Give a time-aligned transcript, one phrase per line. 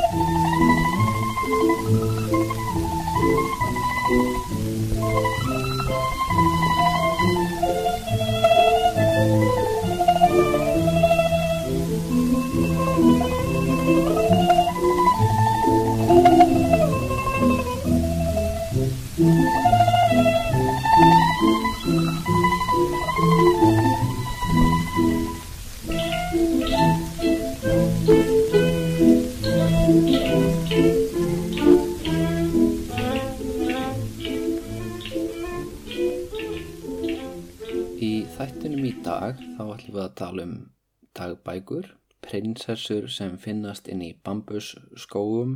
[42.69, 45.55] Prinsessur sem finnast inn í bambusskóum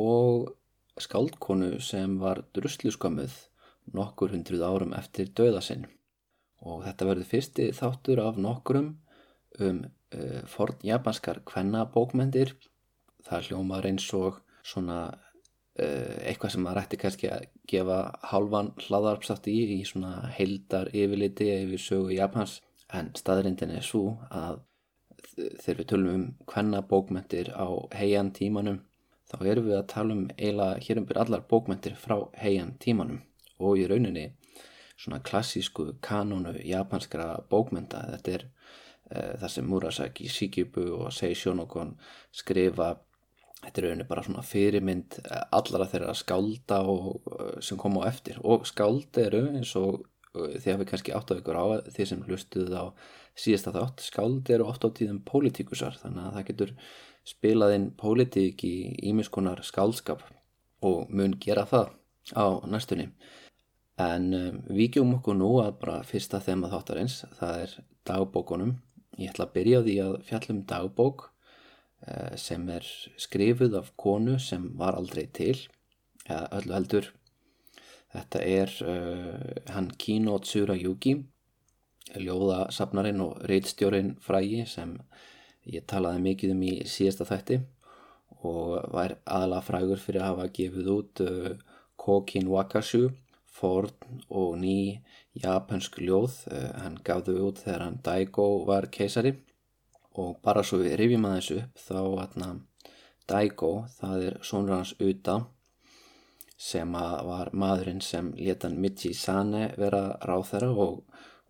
[0.00, 0.54] og
[0.96, 3.34] skáldkonu sem var drusluskömmuð
[3.92, 5.84] nokkur hundruð árum eftir döða sinn.
[6.64, 8.94] Og þetta verður fyrsti þáttur af nokkurum
[9.60, 12.54] um uh, forn japanskar kvennabókmendir.
[13.28, 17.98] Það hljómar eins og svona uh, eitthvað sem maður ætti kannski að gefa
[18.30, 24.62] hálfan hlaðarpsátt í í svona heildar yfirliti yfir sögu Japans en staðrindin er svo að
[25.32, 28.82] þegar við tölum um hvenna bókmentir á heian tímanum
[29.30, 33.22] þá erum við að tala um eiginlega hér um byrja allar bókmentir frá heian tímanum
[33.58, 34.28] og í rauninni
[34.96, 41.96] svona klassísku kanónu japanskra bókmenta þetta er uh, það sem Murasaki Shikibu og Sei Shonokon
[42.32, 42.94] skrifa.
[43.64, 45.18] Þetta er rauninni bara svona fyrirmynd
[45.56, 48.40] allara þeirra skálda og, uh, sem kom á eftir.
[48.44, 52.72] Og skáld eru eins og að við kannski átt af ykkur á því sem hlustuð
[52.74, 52.84] á
[53.38, 54.04] síðasta þátt.
[54.04, 56.72] Skáld eru oft á tíðum pólitíkusar þannig að það getur
[57.24, 58.76] spilað inn pólitík í
[59.10, 60.22] ímiskonar skáldskap
[60.84, 61.94] og mun gera það
[62.36, 63.08] á næstunni.
[64.00, 67.76] En um, vikjum okkur nú að bara fyrsta þema þáttarins það er
[68.08, 68.74] dagbókunum.
[69.18, 72.88] Ég ætla að byrja á því að fjallum dagbók uh, sem er
[73.20, 75.56] skrifuð af konu sem var aldrei til
[76.26, 77.12] eða öllu heldur.
[78.14, 81.20] Þetta er uh, hann Kino Tsurayuki
[82.12, 84.96] ljóðasafnarinn og reitstjórin frægi sem
[85.64, 87.60] ég talaði mikið um í síðasta þætti
[88.44, 91.54] og var aðalega frægur fyrir að hafa gefið út uh,
[91.96, 93.08] Kokin Wakashu
[93.54, 95.00] forn og ný
[95.40, 96.36] japansk ljóð.
[96.50, 99.34] Uh, hann gaf þau út þegar hann Daigo var keisari.
[100.20, 102.48] Og bara svo við rifjum að þessu upp þá atna,
[103.26, 105.40] Daigo það er sonur hans Uta
[106.60, 111.00] sem var maðurinn sem letan Michi Sane vera ráþæra og,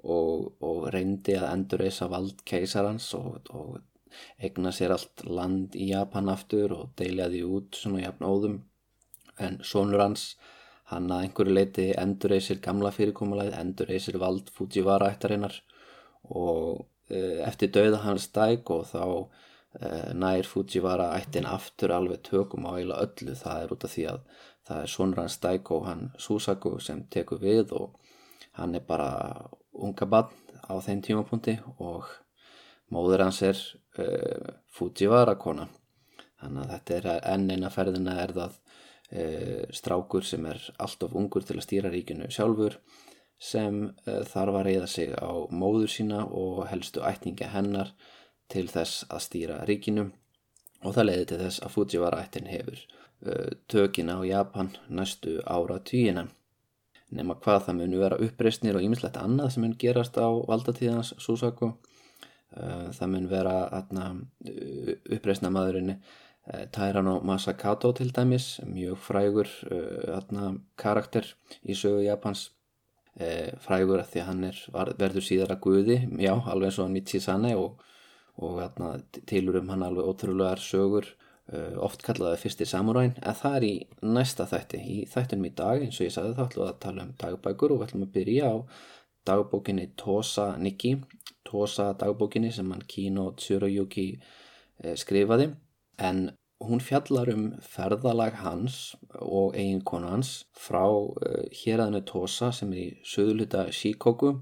[0.05, 3.81] og, og reyndi að endurreisa vald keisarans og, og
[4.39, 8.59] egna sér allt land í Japan aftur og deiljaði út svona jafn óðum.
[9.43, 10.35] En sonur hans
[10.93, 15.57] hann að einhverju leiti endurreisir gamla fyrirkomulæð, endurreisir vald Fujiwara ættarinnar
[16.31, 19.89] og e, eftir dauða hans dæk og þá e,
[20.21, 23.35] nær Fujiwara ættin aftur alveg tökum á eila öllu.
[23.41, 24.23] Það er út af því að
[24.69, 27.99] það er sonur hans dæk og hann Susaku sem tekur við og
[28.59, 29.11] hann er bara
[29.75, 30.31] unga bann
[30.69, 32.07] á þeim tímapunkti og
[32.95, 33.59] móður hans er
[33.99, 35.69] uh, Fujiwara kona
[36.41, 41.47] þannig að þetta er enn eina ferðina er það uh, strákur sem er alltof ungur
[41.47, 42.79] til að stýra ríkinu sjálfur
[43.41, 47.95] sem uh, þarf að reyða sig á móður sína og helstu ætninga hennar
[48.53, 50.11] til þess að stýra ríkinu.
[50.85, 52.83] Og það leiði til þess að Fujiwara ættin hefur
[53.73, 56.27] tökina á Japan næstu ára týjina
[57.15, 61.73] nema hvað það munu vera uppreysnir og ýmislegt annað sem mun gerast á valdatíðans Susaku.
[62.55, 63.55] Það mun vera
[65.11, 65.97] uppreysna maðurinn
[66.75, 69.49] Tairano Masakato til dæmis mjög frægur
[70.13, 71.31] atna, karakter
[71.65, 72.51] í sögu Japans.
[73.65, 74.61] Frægur að því að hann er,
[74.99, 77.81] verður síðar að guði já, alveg eins og Nichisane og,
[78.43, 78.97] og atna,
[79.31, 81.15] tilur um hann alveg ótrúlegar sögur
[81.85, 83.75] oft kallaði fyrsti samuræn en það er í
[84.17, 84.81] næsta þætti.
[84.81, 87.75] Í þættinum í dag eins og ég sagði þá ætlum við að tala um dagbækur
[87.75, 88.57] og við ætlum að byrja á
[89.29, 90.95] dagbókinni Tosa Nikki
[91.45, 94.07] Tosa dagbókinni sem hann Kino Tsurayuki
[94.97, 95.51] skrifaði.
[95.99, 96.31] En
[96.65, 100.87] hún fjallar um ferðalag hans og eiginkonu hans frá
[101.61, 104.33] hérðinu Tosa sem er í söðluta Shikoku.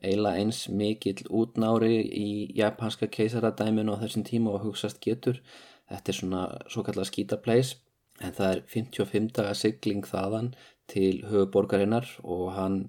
[0.00, 5.42] Eiginlega eins mikill útnári í japanska keisaradæminu á þessum tíma og hugsast getur
[5.90, 7.74] Þetta er svona svo kallar skítapleis
[8.20, 10.52] en það er 55 daga sigling þaðan
[10.90, 12.80] til höfuborgarinnar og hann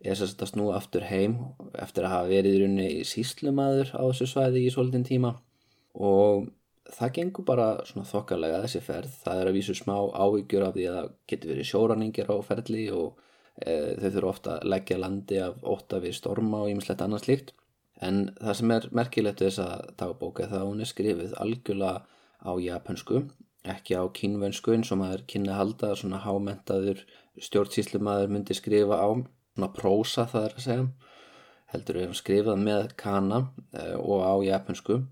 [0.00, 1.36] er sérst að snúa aftur heim
[1.78, 5.34] eftir að hafa verið í rauninni í síslumadur á þessu svæði í svolítinn tíma
[5.94, 6.48] og
[6.90, 9.16] það gengur bara svona þokkalega þessi ferð.
[9.22, 12.86] Það er að vísu smá áhyggjur af því að það getur verið sjóranningir á ferli
[12.96, 13.20] og
[13.60, 17.54] e, þau þurfa ofta að leggja landi af óta við storma og ýmislegt annað slíkt
[18.00, 22.19] En það sem er merkilegt við þessa dagbók er það að hún er skrifið algjörlega
[22.40, 23.24] á japansku,
[23.68, 27.04] ekki á kínvönsku eins og maður kynna halda svona hámentaður
[27.40, 29.08] stjórnsýslumadur myndi skrifa á,
[29.54, 30.86] svona prósa það er að segja,
[31.72, 33.42] heldur við hefum skrifað með kana
[33.76, 35.02] eh, og á japansku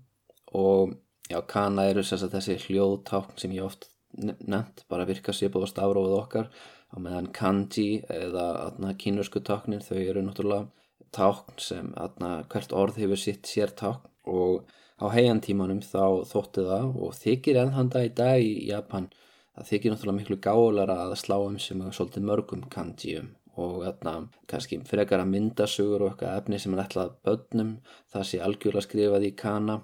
[0.57, 0.97] og
[1.29, 6.49] já, kana eru þessi hljóðtákn sem ég oft nefnt, bara virka sépað og stafróð okkar
[6.89, 10.69] á meðan kanji eða kínversku táknin þau eru náttúrulega
[11.13, 14.65] tákn sem atna, hvert orð hefur sitt sér tákn og
[14.99, 19.09] á heiantímanum þá þótti það og þykir ennhanda í dag í Japan
[19.55, 24.29] það þykir náttúrulega miklu gálara að slá um sem er svolítið mörgum kanjium og atna,
[24.47, 27.73] kannski frekar að myndasugur og eitthvað efni sem er ætlað bönnum
[28.13, 29.81] það sé algjörlega skrifað í kana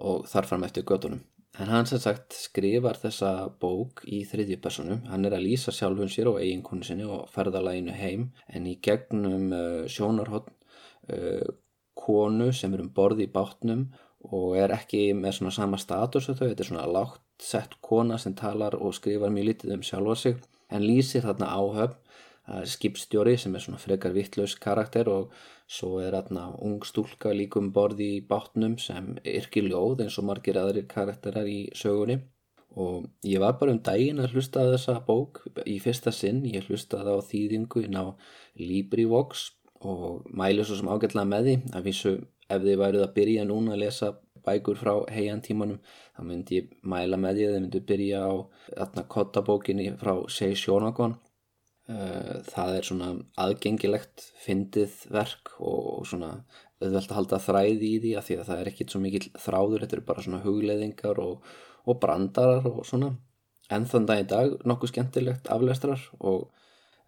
[0.00, 1.24] og þarfram eftir gödunum
[1.58, 3.30] En hann sem sagt skrifar þessa
[3.60, 7.96] bók í þriðju personu, hann er að lýsa sjálfum sér og eiginkonu sinni og ferðalæginu
[7.98, 10.52] heim en í gegnum uh, sjónarhótt
[11.10, 11.50] uh,
[11.98, 13.88] konu sem er um borði í bátnum
[14.28, 18.18] og er ekki með svona sama status og þau, þetta er svona lágt sett kona
[18.20, 20.40] sem talar og skrifar mjög lítið um sjálfa sig
[20.70, 21.98] en lýsir þarna áhöfn.
[22.66, 25.34] Skipstjóri sem er svona frekar vittlaus karakter og
[25.70, 30.58] svo er aðna ung stúlka líkum borði í bátnum sem yrkir ljóð eins og margir
[30.58, 32.18] aðrir karakterar í sögunni.
[32.74, 35.44] Og ég var bara um daginn að hlusta að þessa bók.
[35.66, 38.06] Í fyrsta sinn, ég hlustaði á þýðingu inn á
[38.58, 39.46] LibriVox
[39.86, 42.14] og mælu svo sem ágætla með því að vísu
[42.50, 44.12] ef þið værið að byrja núna að lesa
[44.46, 45.80] bækur frá heiantímanum
[46.16, 48.32] þá myndi ég mæla með að þið myndi byrja á
[48.84, 51.18] aðna kottabókinni frá Sei Shonagon
[51.90, 53.08] Eh, það er svona
[53.40, 56.28] aðgengilegt fyndið verk og svona
[56.80, 59.82] auðvelt að halda þræði í því að því að það er ekkit svo mikil þráður,
[59.82, 61.48] þetta eru bara svona hugleðingar og,
[61.88, 63.10] og brandarar og svona.
[63.74, 66.46] En þann dag í dag nokkuð skemmtilegt aflestrar og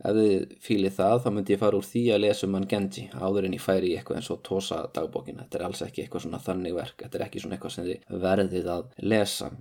[0.02, 3.04] ef þið fýlið það þá myndi ég fara úr því að lesa um hann Genji
[3.14, 6.26] áður en ég færi í eitthvað eins og tósa dagbókina, þetta er alls ekki eitthvað
[6.26, 9.52] svona þannig verk, þetta er ekki svona eitthvað sem þið verðið að lesa.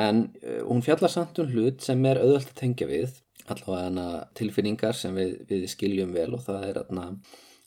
[0.00, 3.20] En uh, hún fjallar samt um hlut sem er auðvelt að tengja við
[3.50, 4.08] allavega
[4.38, 6.92] tilfinningar sem við, við skiljum vel og það er að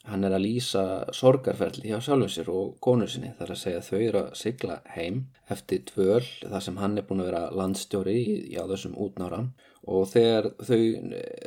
[0.03, 0.83] hann er að lýsa
[1.15, 3.31] sorgarferðli hjá sjálfum sér og konu sinni.
[3.37, 5.21] Þar að segja þau eru að sigla heim
[5.53, 9.45] eftir tvöl þar sem hann er búin að vera landstjóri í, í á þessum útnára
[9.87, 10.81] og þegar þau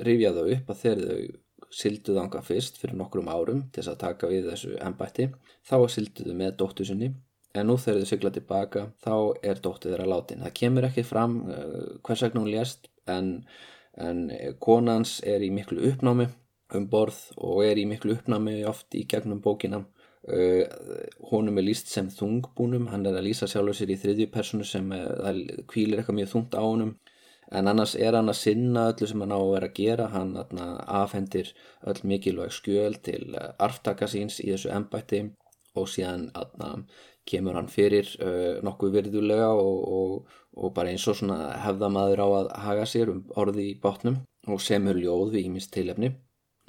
[0.07, 1.43] rifja þau upp að þegar þau
[1.77, 5.31] silduð anga fyrst fyrir nokkrum árum til þess að taka við þessu ennbætti
[5.67, 7.13] þá silduðu með dóttu sinni.
[7.57, 9.15] En nú þegar þau sigla tilbaka þá
[9.51, 10.45] er dóttu þeirra látin.
[10.45, 13.33] Það kemur ekki fram uh, hvers vegna hún lést en
[13.97, 16.27] en eh, konans er í miklu uppnámi
[16.77, 19.85] um borð og er í miklu uppnámi oft í gegnum bókina.
[20.27, 20.67] Uh,
[21.31, 22.89] honum er líst sem þungbúnum.
[22.91, 25.29] Hann er að lýsa sjálfur sér í þriðju personu sem uh,
[25.71, 26.97] kvílir eitthvað mjög þungt á honum
[27.53, 30.33] en annars er hann að sinna öllu sem hann á að vera að gera hann
[31.01, 31.53] afhendir
[31.87, 35.23] öll mikilvæg skjöl til arftaka síns í þessu ennbætti
[35.77, 36.71] og síðan atna,
[37.29, 41.23] kemur hann fyrir uh, nokkuð virðulega og, og, og bara eins og
[41.65, 45.69] hefða maður á að haga sér um orði í bátnum og semur ljóð við ímins
[45.75, 46.15] tilefni.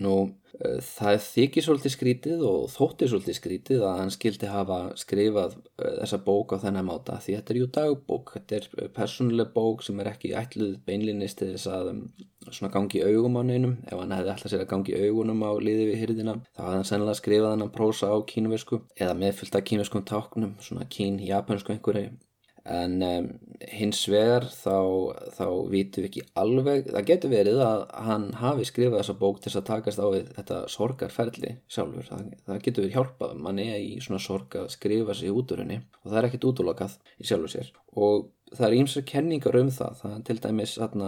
[0.03, 5.55] Nú uh, það þykir svolítið skrítið og þóttir svolítið skrítið að hann skildi hafa skrifað
[5.57, 9.85] uh, þessa bók á þennan máta því þetta er jú dagbók, þetta er persónuleg bók
[9.85, 12.03] sem er ekki ætluð beinlinnist til þess að um,
[12.47, 15.89] svona gangi augum á neinum, ef hann hefði alltaf sér að gangi augunum á liði
[15.89, 20.05] við hyrðina þá hefði hann sennilega skrifað hann að prósa á kínuversku eða meðfylgta kínuverskum
[20.07, 22.13] táknum, svona kín-japansku einhverju
[22.67, 23.27] en um,
[23.71, 24.77] hins vegar þá,
[25.37, 29.53] þá vitum við ekki alveg, það getur verið að hann hafi skrifað þessa bók til
[29.53, 33.97] að takast á við þetta sorgarferli sjálfur, það, það getur verið hjálpað mann er í
[34.03, 37.55] svona sorg að skrifa sig út úr henni og það er ekkit útlokað í sjálfur
[37.55, 40.99] sér og það er ímsa kenningar um það, það til dæmis að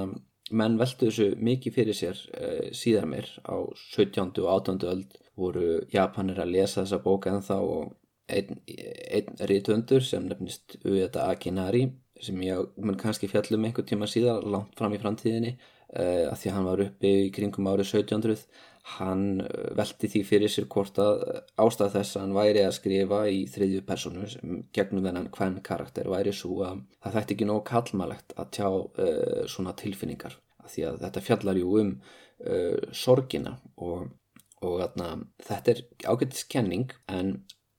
[0.50, 3.58] menn veldu þessu mikið fyrir sér uh, síðan mér á
[3.94, 4.32] 17.
[4.42, 4.86] og 18.
[4.90, 7.92] öld voru Japanir að lesa þessa bók en þá og
[8.30, 11.88] einn, einn rítundur sem nefnist Ueda Akinari
[12.20, 16.52] sem ég mun kannski fjallum einhver tíma síðan langt fram í framtíðinni uh, að því
[16.52, 18.44] að hann var uppi í kringum árið 1700
[18.98, 21.24] hann eh, velti því fyrir sér hvort að
[21.62, 24.30] ástæð þess að hann væri að skrifa í þriðju personu
[24.76, 29.44] gegnum þennan hvern karakter væri svo að það þætti ekki nóg kallmælegt að tjá uh,
[29.52, 30.38] svona tilfinningar.
[30.64, 34.10] Að því að þetta fjallar jú um uh, sorgina og,
[34.66, 35.12] og atna,
[35.46, 37.36] þetta er ágættiskenning en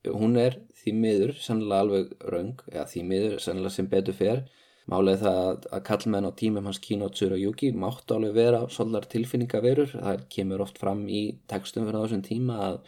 [0.08, 4.44] hún er því miður sannlega alveg raung, eða því miður sannlega sem betur fer.
[4.90, 5.40] Málega það
[5.70, 10.64] að, kallmenn á tímum hans Kinotsur og Yuki máttu alveg vera svolgar tilfinningaverur, það kemur
[10.64, 12.80] oft fram í tekstum fyrir þessum tíma að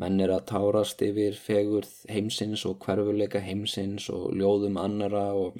[0.00, 5.58] menn er að tárast yfir fegur heimsins og hverfuleika heimsins og ljóðum annara og,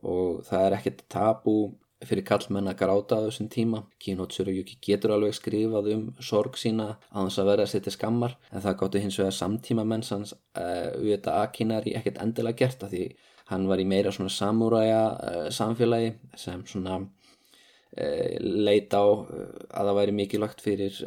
[0.00, 1.58] og það er ekkert tabu
[2.08, 3.82] fyrir kallmenn að gráta á þessum tíma.
[4.02, 8.36] Kino Tsuruyuki getur alveg skrifað um sorg sína á þess að vera að setja skammar
[8.50, 13.04] en það gáttu hins vegar samtíma mennsans uh, auðvitað Akinari ekkert endilega gert að því
[13.50, 19.94] hann var í meira svona samúræja uh, samfélagi sem svona uh, leita á að það
[20.00, 20.98] væri mikilvægt fyrir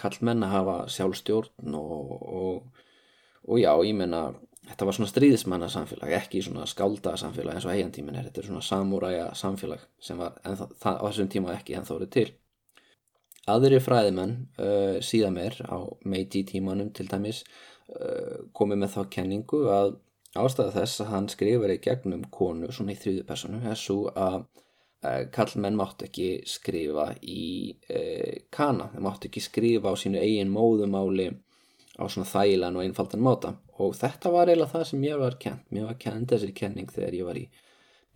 [0.00, 2.84] kallmenn að hafa sjálfstjórn og, og,
[3.46, 4.28] og já, ég menna
[4.66, 8.26] þetta var svona stríðismanna samfélag ekki svona skálda samfélag eins og heiantímin er.
[8.28, 12.12] Þetta er svona samúræja samfélag sem var ennþá, það, á þessum tíma ekki en þórið
[12.16, 12.26] til.
[13.46, 17.44] Aðri fræðimenn uh, síðan mér á Meiji tímanum til dæmis
[17.94, 19.94] uh, komið með þá kenningu að
[20.36, 24.40] ástæða þess að hann skrifur í gegnum konu svona í þrjúðu personu er svo að
[24.42, 27.46] uh, kallmenn mátt ekki skrifa í
[27.86, 31.30] uh, kana, þeir mátt ekki skrifa á sínu eigin móðumáli
[31.96, 33.54] á svona þægilegan og einfaldan máta.
[33.80, 37.16] Og þetta var eiginlega það sem ég var kent mér var kent þessi kenning þegar
[37.18, 37.46] ég var í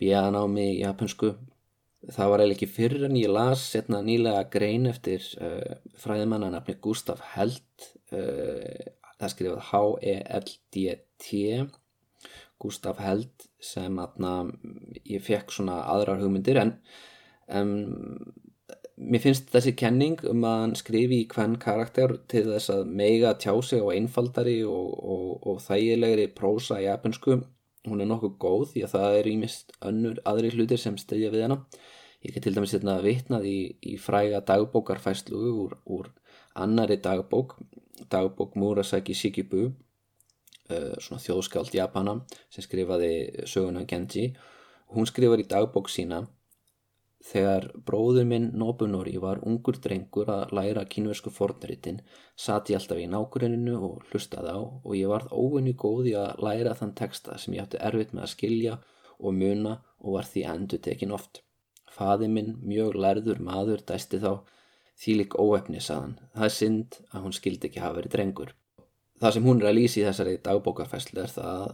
[0.01, 1.35] bíanámi í japansku
[2.09, 6.77] það var eiginlega ekki fyrir en ég las setna nýlega grein eftir uh, fræðimanna nafni
[6.81, 8.89] Gustaf Held uh,
[9.21, 11.25] það skrifað H-E-L-D-T
[12.61, 14.49] Gustaf Held sem atna,
[15.05, 16.75] ég fekk svona aðrar hugmyndir en
[17.53, 17.73] um,
[19.01, 23.33] mér finnst þessi kenning um að hann skrifi í hvern karakter til þess að meiga
[23.41, 27.39] tjá sig á einfaldari og, og, og þægilegri prósa í japansku
[27.87, 31.47] hún er nokkuð góð því að það er ímist önnur aðri hlutir sem stegja við
[31.47, 31.57] hana.
[32.21, 36.11] Ég get til dæmis hérna vitnað í, í fræga dagbókarfæslu úr, úr
[36.53, 37.57] annari dagbók
[38.11, 42.19] dagbók Murasaki Shikibu uh, svona þjóðskáld Japana
[42.53, 44.31] sem skrifaði söguna Genji.
[44.93, 46.27] Hún skrifar í dagbók sína
[47.21, 51.99] Þegar bróður minn Nobunori var ungur drengur að læra kínversku fornritin
[52.45, 56.41] satt ég alltaf í nákvæminu og hlustaði á og ég varð óvinni góð í að
[56.47, 58.79] læra þann texta sem ég átti erfitt með að skilja
[59.19, 61.43] og muna og var því endur tekin oft.
[61.91, 64.41] Faði minn, mjög lærður maður, dæsti þá
[65.01, 66.17] því lík óefni saðan.
[66.33, 68.53] Það er synd að hún skildi ekki hafa verið drengur.
[69.21, 71.73] Það sem hún er að lýsi í þessari dagbókarfæslu er það að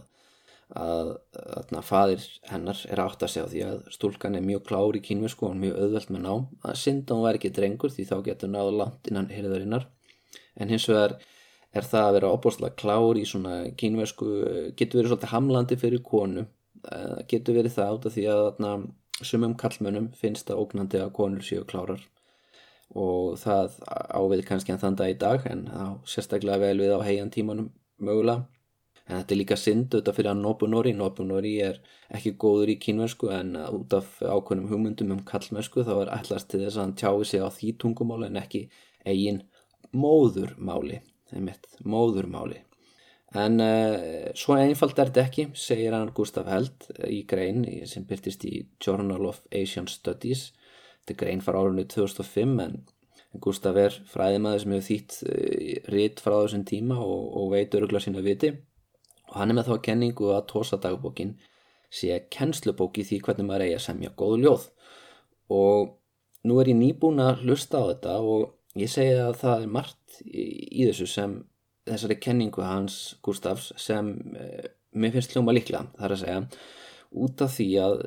[0.76, 5.04] að þarna fadir hennar er átt að segja því að stúlkan er mjög klári í
[5.06, 6.44] kínvisku og mjög auðvelt með nám.
[6.60, 9.88] Að synda hún væri ekki drengur því þá getur náðu langt innan hyrðarinnar
[10.58, 11.16] en hins vegar
[11.76, 14.28] er það að vera opbúrslega klári í svona kínvisku
[14.76, 16.44] getur verið svolítið hamlandi fyrir konu.
[16.92, 18.86] Eh, getur verið það átt að því að
[19.24, 22.04] sumum kallmönum finnst það ógnandi að konur séu klárar.
[22.96, 27.00] Og það ávið kannski en þann dag í dag en þá sérstaklega vel við á
[27.04, 28.46] heian tímanum mögulega
[29.08, 31.78] en þetta er líka synd auðvitað fyrir að Nobunori Nobunori er
[32.14, 36.60] ekki góður í kínversku en út af ákveðnum hugmyndum um kallmersku þá er allast til
[36.64, 38.66] þess að hann tjái sig á því tungumáli en ekki
[39.08, 39.42] eigin
[39.96, 41.00] móðurmáli.
[41.84, 42.62] Móðurmáli.
[43.36, 48.44] En uh, svo einfalt er þetta ekki segir hann Gustaf Held í grein sem byrtist
[48.48, 50.50] í Journal of Asian Studies.
[51.02, 52.80] Þetta grein fara árunni 2005 en
[53.44, 57.76] Gustaf er fræðimaður sem hefur þýtt uh, eh, ritt frá þessum tíma og, og veit
[57.76, 58.54] örugla sína viti
[59.28, 61.36] og hann er með þá kenningu að tósa dagbókin
[61.92, 64.64] sé kennslubóki því hvernig maður eigi að semja góðu ljóð.
[65.52, 65.94] Og
[66.48, 70.18] nú er ég nýbúin að hlusta á þetta og ég segja að það er margt
[70.24, 71.38] í, þessu sem
[71.88, 74.48] þessari kenningu hans Gustafs sem e,
[74.92, 76.42] mér finnst hljóma líkla þar að segja.
[77.16, 78.02] Út af því að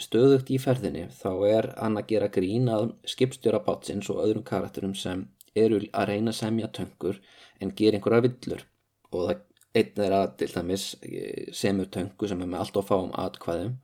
[0.00, 4.94] stöðugt í ferðinni þá er hann að gera grín að skipstjóra bátsins og öðrum karakterum
[4.96, 7.20] sem eru að reyna að semja töngur
[7.60, 8.64] en gera einhverja villur.
[9.12, 9.44] Og það
[9.80, 13.76] einn er að til dæmis eh, semur töngu sem er með allt of fáum atkvæðum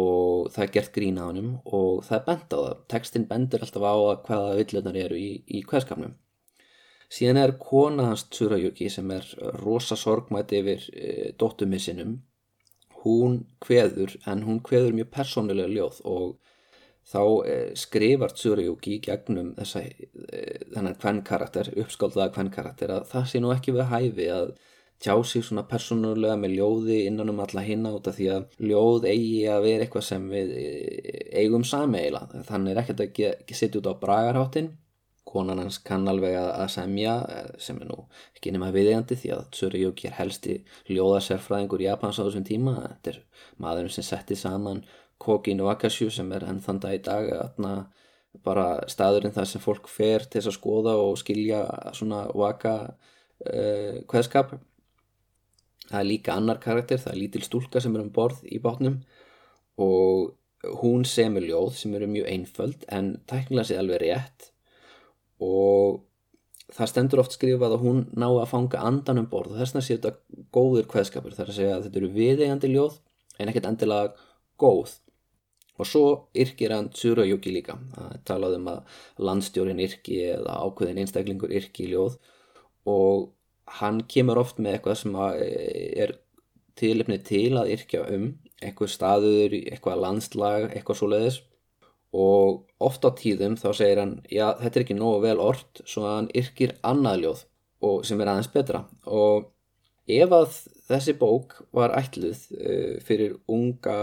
[0.00, 2.76] og það er gert grín á hannum og það er bent á það.
[2.90, 6.16] Textin bendur alltaf á að hvaða villunar eru í, í hverskapnum
[7.14, 9.26] síðan er kona hans Tsurayuki sem er
[9.62, 12.16] rosa sorgmætt yfir e, dóttumissinum
[13.04, 16.28] hún kveður en hún kveður mjög persónulega ljóð og
[17.10, 19.90] þá e, skrifar Tsurayuki gegnum þessa e,
[20.72, 24.54] þennan hvern karakter, uppskáldaða hvern karakter að það sé nú ekki við hæfi að
[25.04, 29.10] tjá sig svona persónulega með ljóði innan um alla hinna út af því að ljóð
[29.10, 33.82] eigi að vera eitthvað sem við eh, eigum sameila þannig er ekkert að ekki setja
[33.82, 34.72] út á bragarháttin
[35.34, 37.98] konan hans kann alveg að semja eh, sem er nú
[38.36, 40.58] ekki nema viðegandi því að Tsurayuki er helsti
[40.92, 42.74] ljóðasérfræðingur Japans á þessum tíma.
[42.82, 43.20] Þetta er
[43.64, 44.84] maðurinn sem setti saman
[45.24, 47.72] Koki Nwakashu sem er enn þann dag í dag atna,
[48.44, 51.64] bara staðurinn þar sem fólk fer til að skoða og skilja
[51.96, 54.56] svona waka uh, hverskap
[55.90, 59.02] það er líka annar karakter, það er lítil stúlka sem er um borð í bátnum
[59.80, 60.34] og
[60.80, 64.50] hún semur ljóð sem eru mjög einföld en tæknilega sé alveg rétt.
[65.44, 66.02] Og
[66.72, 69.86] það stendur oft skrifað að hún ná að fanga andan um borð og þess vegna
[69.86, 73.00] sé þetta góður kveðskapur þar að segja að þetta eru viðeigandi ljóð
[73.38, 74.14] en ekkert endilega
[74.60, 74.96] góð.
[75.74, 76.04] Og svo
[76.38, 77.74] yrkir hann Tsurayuki líka.
[77.96, 82.20] Það talaði um að landstjórin yrki eða ákveðin einstaklingur yrki ljóð.
[82.86, 83.32] Og
[83.80, 86.14] hann kemur oft með eitthvað sem er
[86.78, 88.30] tilipni til að yrkja um
[88.64, 91.40] eitthvað staður, eitthvað landslag eitthvað svo leiðis
[92.14, 96.04] og oft á tíðum þá segir hann já þetta er ekki nógu vel orrt svo
[96.06, 97.42] að hann yrkir annað ljóð
[97.84, 98.84] og sem er aðeins betra.
[99.10, 99.50] Og
[100.10, 103.98] ef að þessi bók var ætluð uh, fyrir unga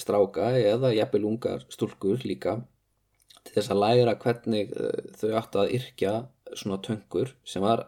[0.00, 2.58] stráka eða jafnvel ungar stúlkur líka
[3.44, 6.14] til þess að læra hvernig uh, þau átt að yrkja
[6.58, 7.86] svona töngur sem var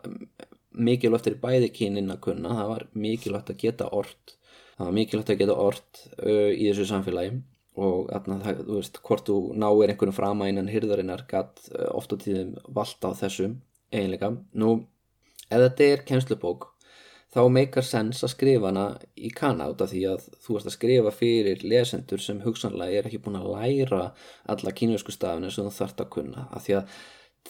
[0.76, 4.36] mikilvægt fyrir bæði kynin að kunna það var mikilvægt að geta orrt
[4.76, 7.36] það var mikilvægt að geta orrt uh, í þessu samfélagi
[7.76, 12.14] og þarna, það, þú veist, hvort þú náir einhvern frama innan hyrðarinnar gætt eh, oft
[12.14, 13.58] á tíðum valda á þessum
[13.92, 14.32] eiginleika.
[14.56, 14.70] Nú,
[15.50, 16.70] ef þetta er kennslubók,
[17.36, 20.76] þá meikar sens að skrifa hana í kana út af því að þú ert að
[20.78, 24.02] skrifa fyrir lesendur sem hugsanlega er ekki búin að læra
[24.54, 26.48] alla kynjósku stafinu sem þú þart að kunna.
[26.56, 26.96] Af því að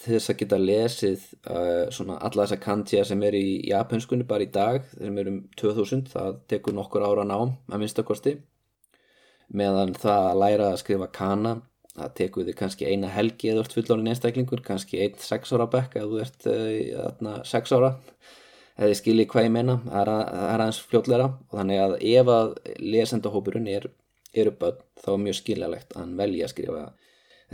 [0.03, 4.51] þess að geta lesið uh, svona alla þessa kantja sem er í japanskunni bara í
[4.53, 8.37] dag, sem er um 2000, það tekur nokkur ára nám að minnstakosti
[9.47, 11.55] meðan það að læra að skrifa kana
[11.97, 15.69] það tekur þið kannski eina helgi eða þú ert fullónin einstaklingur, kannski einn sex ára
[15.71, 17.95] bekk eða þú ert uh, sex ára
[18.77, 22.31] eða þið skiljið hvað ég meina það er, er aðeins fljótleira og þannig að ef
[22.35, 22.53] að
[22.93, 23.89] lesendahópurinn er,
[24.37, 26.85] eru börn þá er mjög skiljalegt að hann velja að skrifa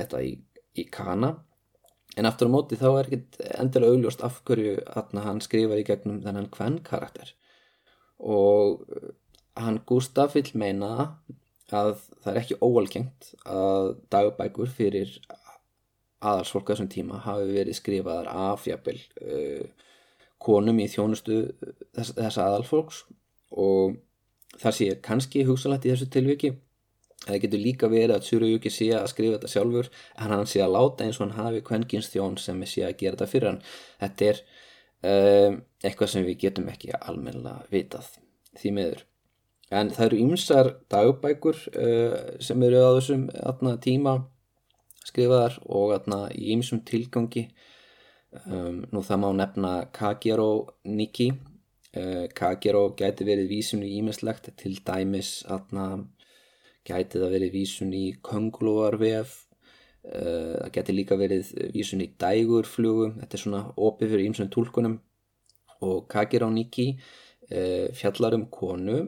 [0.02, 0.34] þetta í,
[0.82, 1.36] í kana
[2.18, 4.78] en aftur á móti þá er ekkit endilega augljóst af hverju
[5.26, 7.34] hann skrifa í gegnum þennan hvern karakter
[8.20, 8.84] og
[9.60, 10.94] hann Gustaf vil meina
[11.74, 15.16] að það er ekki óalgengt að dagbækur fyrir
[16.24, 19.66] aðalsfólk á þessum tíma hafi verið skrifaðar af jafnvel uh,
[20.44, 21.40] konum í þjónustu
[21.96, 23.04] þess, þess aðalfólks.
[23.54, 23.98] Og
[24.60, 26.54] það sé kannski hugsalagt í þessu tilviki
[27.28, 30.76] það getur líka verið að Tsuruyuki sé að skrifa þetta sjálfur en hann sé að
[30.76, 33.64] láta eins og hann hafi kvenkins þjón sem sé að gera þetta fyrir hann.
[34.04, 38.12] Þetta er uh, eitthvað sem við getum ekki almenna vitað
[38.60, 39.08] því meður
[39.74, 44.18] en það eru ymsar dagbækur uh, sem eru á þessum atna, tíma
[45.04, 47.48] skrifaðar og atna, í ymsum tilgangi.
[48.48, 50.48] Um, nú það má nefna Kagero
[50.90, 56.08] Niki uh, Kagero gæti verið vísun í ímislegt til dæmis atna,
[56.88, 63.38] gæti það verið vísun í Konglovarvef uh, það gæti líka verið vísun í Dægurflugum þetta
[63.38, 65.00] er svona opið fyrir ymsum tólkunum
[65.84, 69.02] og Kagero Niki uh, fjallar um konu.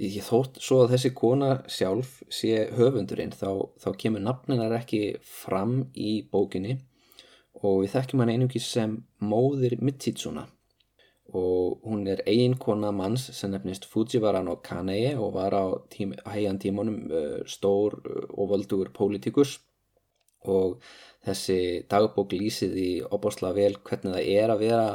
[0.00, 5.82] Ég þótt svo að þessi kona sjálf sé höfundurinn þá, þá kemur nafninar ekki fram
[5.92, 6.78] í bókinni.
[7.60, 10.46] Og við þekkjum hann einungis sem móðir Mitsitsuna
[11.32, 16.58] og hún er eiginkona manns sem nefnist Fujiwara no Kanei og var á, tím, heian
[16.60, 17.96] tímanum uh, stór
[18.28, 19.60] og völdugur pólitikus
[20.44, 20.82] og
[21.24, 24.88] þessi dagbók lýsið í opásla vel hvernig það er að vera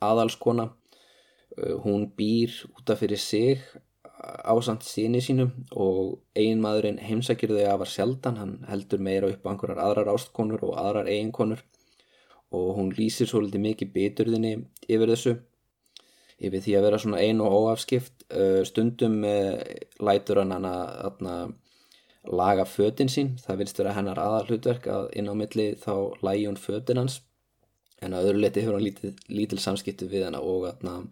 [0.00, 0.70] aðalskona.
[1.58, 3.60] Uh, hún býr útaf fyrir sig
[4.18, 9.82] ásand síni sínum og eiginmaðurinn heimsækir þau afar sjaldan, hann heldur meira upp á einhverjar
[9.84, 11.60] aðrar ástkonur og aðrar eiginkonur.
[12.56, 14.52] Og hún lýsir svolítið mikið biturðinni
[14.88, 15.36] yfir þessu
[16.38, 18.26] yfir því að vera svona ein og óafskipt
[18.68, 21.54] stundum lætur hann að
[22.28, 26.44] laga fötin sín, það vilst vera hennar aðal hlutverk að inn á milli þá lægi
[26.46, 27.22] hún fötin hans.
[28.04, 31.08] En að öðru leti hefur hann lítil, lítil samskiptu við hann og að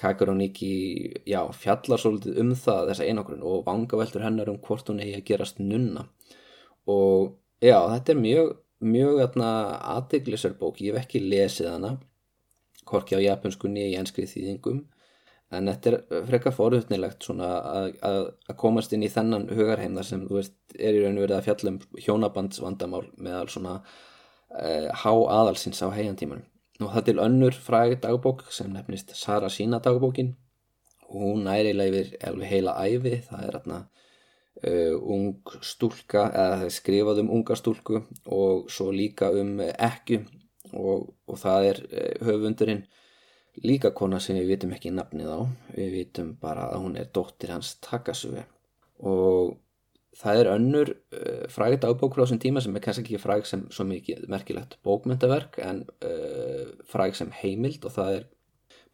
[0.00, 5.18] Kakaroníki, já, fjallar svolítið um það þessa einogrun og vangaveltur hennar um hvort hún eigi
[5.18, 6.06] að gerast nunna.
[6.88, 11.90] Og já, þetta er mjög, mjög aðteglisar bók, ég hef ekki lesið hana,
[12.90, 14.82] korki á japanskunni í ennskrið þýðingum,
[15.50, 20.22] en þetta er frekka forutnilegt að, að, að komast inn í þennan hugarheim þar sem,
[20.30, 25.10] veist, er í raun og verið að fjalla um hjónabandsvandamál með alls svona uh, há
[25.10, 26.46] aðalsins á heiantímanum.
[26.80, 30.36] Nú það til önnur fræg dagbók sem nefnist Sara sína dagbókin.
[31.10, 37.24] Og hún næri leifir alveg heila æfi, það er aðna uh, ung stúlka eða skrifað
[37.24, 40.22] um unga stúlku og svo líka um ekku
[40.72, 42.84] og, og það er uh, höfundurinn
[43.66, 45.40] líka kona sem við vitum ekki nafnið á,
[45.74, 48.46] við vitum bara að hún er dóttir hans Takasuve
[49.00, 49.56] og
[50.20, 53.66] það er önnur uh, fræg dagbók frá þessum tíma sem er kannski ekki fræg sem
[53.72, 58.28] svo mikið merkilegt bókmyndaverk en uh, fræg sem heimild og það er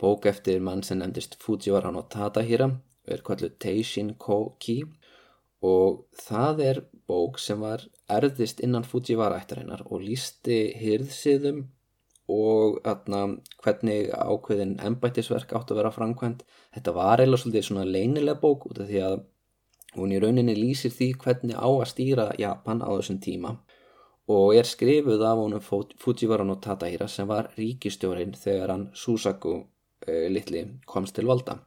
[0.00, 2.70] bók eftir mann sem nefndist Fujiwara no Tadahira
[3.06, 4.82] er kvöldu Teishin Koki
[5.64, 11.64] og það er bók sem var erðist innan Fujiwara ættarinnar og lísti hyrðsiðum
[12.28, 16.42] og atna, hvernig ákveðin embættisverk átt að vera framkvæmt
[16.74, 19.24] þetta var eða svolítið svona leinilega bók út af því að
[19.96, 23.54] Hún í rauninni lýsir því hvernig á að stýra Japan á þessum tíma
[24.28, 25.62] og er skrifuð af honum
[26.02, 31.60] Fujiwara no Tadahira sem var ríkistjórin þegar hann Susaku uh, litli komst til valda.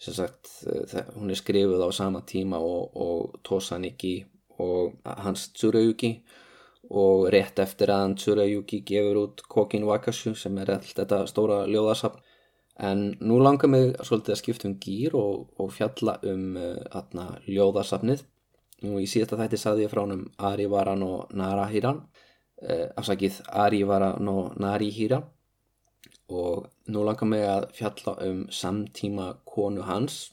[0.00, 4.14] Sagt, uh, hún er skrifuð á sama tíma og, og Tosaniki
[4.58, 6.14] og hans Tsurayuki.
[6.90, 11.62] Og rétt eftir að hann Tsurayuki gefur út Kokin Wakashu sem er alltaf þetta stóra
[11.68, 12.24] ljóðasapn.
[12.80, 18.24] En nú langar mig svolítið að skipta um gýr og, og fjalla um uh, ljóðasapnið
[18.80, 21.92] Nú í síðasta þætti saði ég frá hann um Arivaran og Narahira,
[22.62, 25.20] eh, afsakið Arivaran og Narihira
[26.30, 30.30] og nú langar mig að fjalla um samtíma konu hans.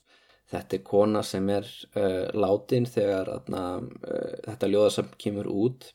[0.48, 1.68] Þetta er kona sem er
[2.00, 3.64] eh, látin þegar atna,
[4.08, 5.92] eh, þetta ljóðasamt kemur út.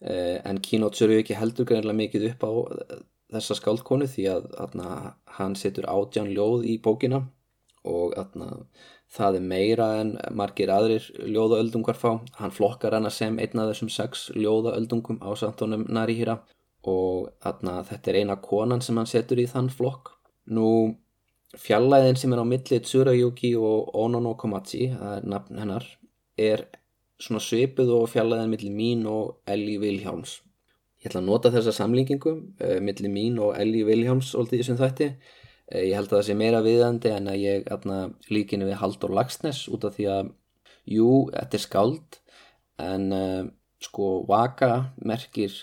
[0.00, 2.52] Eh, en Kínótsuru ekki heldur greinlega mikið upp á
[3.36, 7.26] þessa skáldkonu því að atna, hann setur átján ljóð í bókina.
[7.88, 8.64] Og atna,
[9.14, 12.18] það er meira en margir aðrir ljóðaöldungar fá.
[12.40, 16.40] Hann flokkar hana sem einn af þessum sex ljóðaöldungum á samtónum Narihira
[16.88, 20.14] og atna, þetta er eina konan sem hann setur í þann flokk.
[20.48, 20.68] Nú
[21.58, 25.86] fjallæðin sem er á milli Tsurayuki og Onono Komachi það er nafn hennar
[26.38, 26.66] er
[27.18, 30.38] svona svipuð og fjallæðin milli mín og Elli Vilhjáms
[30.98, 34.80] ég ætla að nota þessa samlíkingu uh, milli mín og Elli Vilhjáms alltaf í þessum
[34.80, 35.08] þætti.
[35.68, 37.68] Eh, ég held að það sé meira viðandi en að ég
[38.32, 40.32] líkinu við Haldur Lagsnes út af því að
[40.88, 42.18] jú, þetta er skáld
[42.82, 43.44] en uh,
[43.82, 45.54] sko vaka merkir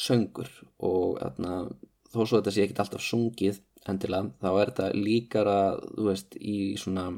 [0.00, 0.48] söngur
[0.86, 1.64] og atna,
[2.12, 5.58] þó svo þetta sé ekki alltaf sungið endilega þá er þetta líkara
[6.06, 7.10] veist í svona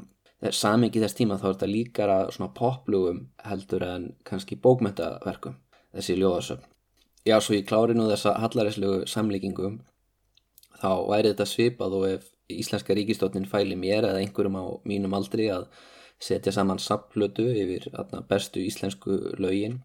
[0.51, 5.55] samingi þess tíma þá er þetta líkara svona poplugum heldur en kannski bókmyndaverkum
[5.93, 6.67] þessi ljóðasöfn.
[7.23, 9.79] Já svo ég klári nú þessa hallaræslegu samlíkingum
[10.81, 15.47] þá væri þetta svipað og ef Íslenska ríkistofnin fæli mér eða einhverjum á mínum aldri
[15.53, 15.69] að
[16.19, 19.79] setja saman sapplötu yfir atna, bestu íslensku lögin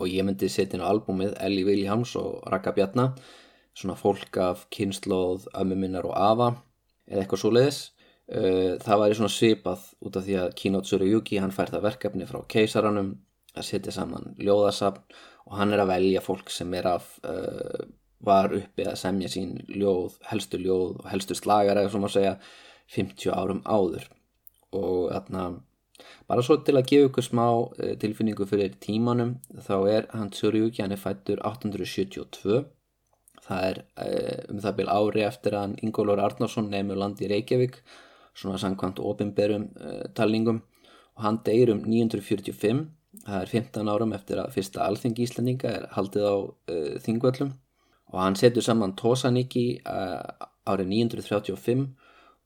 [0.00, 3.14] og ég myndi setja inn á albúmið Elli Viljáms og Raka Bjarnar
[3.76, 6.50] svona fólk af kynnslóð, ömmuminnar og afa
[7.10, 7.80] eða eitthvað svo leiðis
[8.84, 12.38] það væri svona svipað út af því að Kinot Suruyuki hann fær það verkefni frá
[12.50, 13.14] keisaranum
[13.58, 15.16] að setja saman ljóðasapn
[15.50, 17.88] og hann er að velja fólk sem er af uh,
[18.26, 22.34] var uppi að semja sín ljóð, helstu ljóð og helstu slagar eða svona að segja
[22.94, 24.04] 50 árum áður.
[24.76, 25.44] Og þarna
[26.30, 27.46] bara svo til að gefa ykkur smá
[27.82, 32.62] eh, tilfinningu fyrir tímanum þá er hann Tsurjúki, hann er fættur 872
[33.46, 37.82] það er eh, um það byrj ári eftir að Ingólur Arnarsson nefnur land í Reykjavík
[38.34, 40.62] svona sangkvæmt ofinberum uh, talningum.
[41.16, 42.86] Og hann deyir um 945
[43.26, 47.52] það er 15 árum eftir að fyrsta alþengi íslendinga er haldið á uh, þingvöllum.
[48.10, 51.88] Og hann setur saman Tosaniki uh, árið 935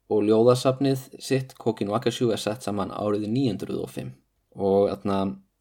[0.09, 4.13] og ljóðasafnið sitt Kokin Wakashu er sett saman árið 905
[4.55, 5.19] og þarna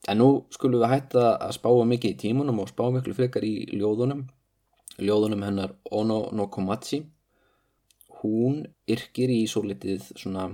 [0.08, 3.54] en nú skulum við hætta að spáa mikið í tímunum og spáa miklu frekar í
[3.72, 4.26] ljóðunum.
[5.00, 7.00] Ljóðunum hennar Ono no Komachi
[8.24, 10.48] hún yrkir í svo litið svona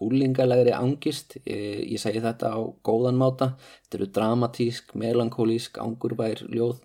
[0.00, 1.36] úlingalegri angist.
[1.44, 3.52] Ég, ég segi þetta á góðan máta.
[3.84, 6.80] Þetta eru dramatísk, melankólísk angurvær ljóð.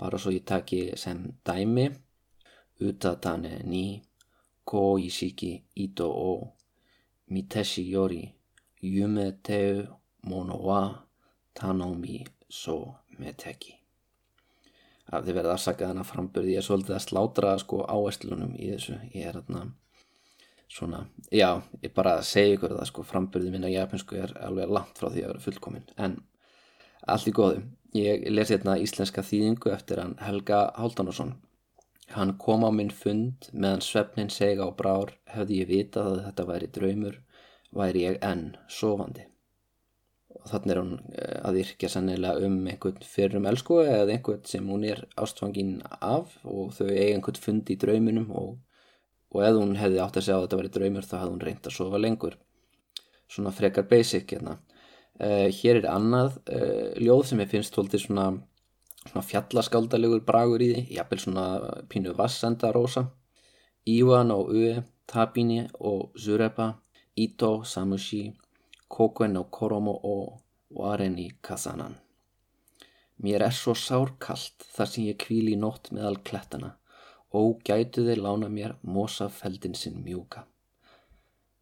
[0.00, 1.90] Bara svo ég taki sem dæmi.
[2.80, 4.00] Utatane ni
[4.70, 5.52] ko ishiki
[5.86, 6.30] ito o
[7.34, 8.22] miteshi yori
[8.94, 9.84] yume teu
[10.30, 10.82] mono wa
[11.54, 12.80] tanomi so
[13.18, 13.80] meteki
[15.10, 18.96] að þið verða afsakað hana frambörði ég er svolítið að slátra sko áestlunum í þessu.
[19.14, 19.64] Ég er þarna
[20.70, 21.02] svona,
[21.34, 21.48] já,
[21.82, 25.32] ég bara segi ykkur það sko frambörði minna japansku er alveg langt frá því að
[25.32, 26.18] vera fullkominn en
[27.10, 27.64] allt í góðu.
[27.98, 31.34] Ég lesi hérna íslenska þýðingu eftir hann Helga Háldanarsson.
[32.10, 36.46] Hann kom á minn fund meðan svefnin seg á brár hefði ég vitað að þetta
[36.48, 37.18] væri draumur,
[37.70, 39.26] væri ég enn sofandi.
[40.34, 44.66] Og þannig er hún eh, að yrkja sannilega um einhvern fyrrum elsku eða einhvern sem
[44.72, 48.52] hún er ástfangin af og þau eigi einhvern fund í drauminum og,
[49.30, 51.70] og ef hún hefði átt að segja að þetta væri draumur þá hefði hún reynd
[51.70, 52.38] að sofa lengur.
[53.30, 54.58] Svona frekar basic hérna.
[55.20, 58.30] Uh, hér er annað uh, ljóð sem ég finnst tóltið svona,
[59.08, 61.46] svona fjallaskaldalegur bragur í því, jafnvel svona
[61.90, 63.06] pínu vassenda rosa.
[63.88, 66.74] Iwan og Ue, Tabini og Zureba,
[67.16, 68.28] Ito, Samushi,
[68.88, 70.40] Kokuen og Koromo og
[70.76, 71.96] Wareni Kasanan.
[73.20, 76.76] Mér er svo sárkallt þar sem ég kvíli í nótt með all klettana
[77.36, 80.46] og gætu þeir lána mér mosa feldin sinn mjúka.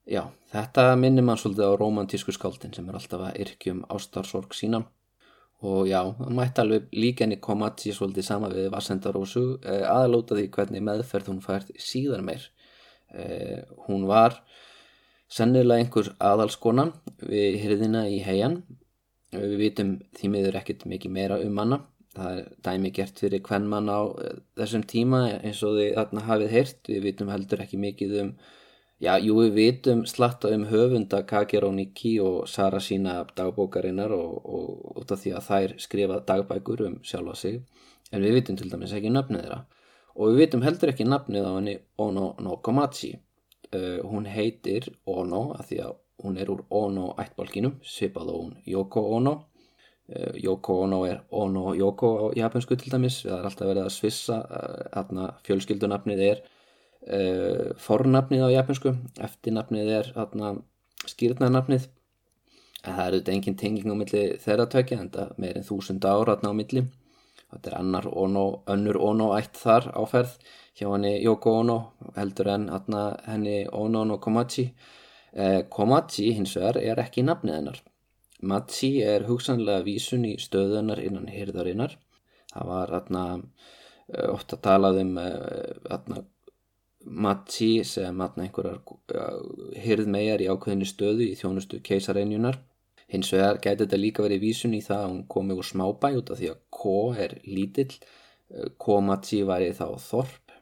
[0.09, 4.87] Já, þetta minnir mann svolítið á romantísku skáldin sem er alltaf að yrkjum ástarsorg sína
[5.67, 9.83] og já, það mætti alveg líka henni koma að því svolítið sama við Vassendarósu eh,
[9.91, 12.45] aðalóta því hvernig meðferð hún fært síðan meir.
[13.11, 14.39] Eh, hún var
[15.29, 16.93] sennilega einhver aðalskona
[17.27, 18.61] við hyrðina í heian.
[19.35, 21.83] Við vitum því miður ekkert mikið meira um hana.
[22.15, 26.27] Það er dæmi gert fyrir hvern mann á eh, þessum tíma eins og þið þarna
[26.31, 26.81] hafið heyrt.
[26.87, 28.33] Við vitum heldur ekki mikið um
[29.01, 35.13] já, jú við vitum slatta um höfunda Kageró Nikki og Sara sína dagbókarinnar og, út
[35.15, 37.61] af því að þær skrifa dagbækur um sjálfa sig.
[38.13, 39.63] En við vitum til dæmis ekki nöfnið þeirra.
[40.19, 45.43] Og við vitum heldur ekki nafnið á henni Ono no Komachi uh, hún heitir Ono
[45.55, 45.93] að því að
[46.25, 49.35] hún er úr Ono ættbálkinum svipað og hún Yoko Ono.
[50.09, 53.23] Uh, Yoko Ono er Ono Yoko á japansku til dæmis.
[53.23, 56.43] Það er alltaf verið að svissa uh, fjölskyldunafnið er
[57.79, 58.91] fornafnið á japansku
[59.25, 60.09] eftirnafnið er
[61.09, 61.87] skýrnarnafnið
[62.83, 66.53] það eru þetta engin tenging á milli þeirra tökja en það meirinn þúsund ára á
[66.55, 66.85] milli.
[67.49, 70.35] Þetta er annar ono, önnur Ono ætt þar áferð
[70.77, 71.79] hjá henni Yoko Ono
[72.17, 72.69] heldur en
[73.25, 74.67] henni Ono no Komachi
[75.33, 77.81] eh, Komachi hins vegar er ekki nafnið hennar.
[78.43, 81.97] Machi er hugsanlega vísun í stöðunar innan hyrðarinnar
[82.53, 83.25] það var atna,
[84.13, 85.19] eh, ofta talað um
[87.05, 88.81] eh, Machi sem einhverjar
[89.85, 92.59] hyrðmegar í ákveðinu stöðu í þjónustu keisareinjunar
[93.09, 96.33] Hins vegar gæti þetta líka verið vísun í það að hún komi úr smábæ út
[96.33, 97.95] af því að Ko er lítill,
[98.53, 100.57] eh, Komachi væri þá Þorp.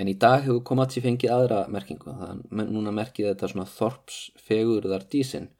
[0.00, 4.22] En í dag hefur Komachi fengið aðra merkingu, þannig að núna merkið þetta svona Þorps
[4.46, 5.50] fegurðardísin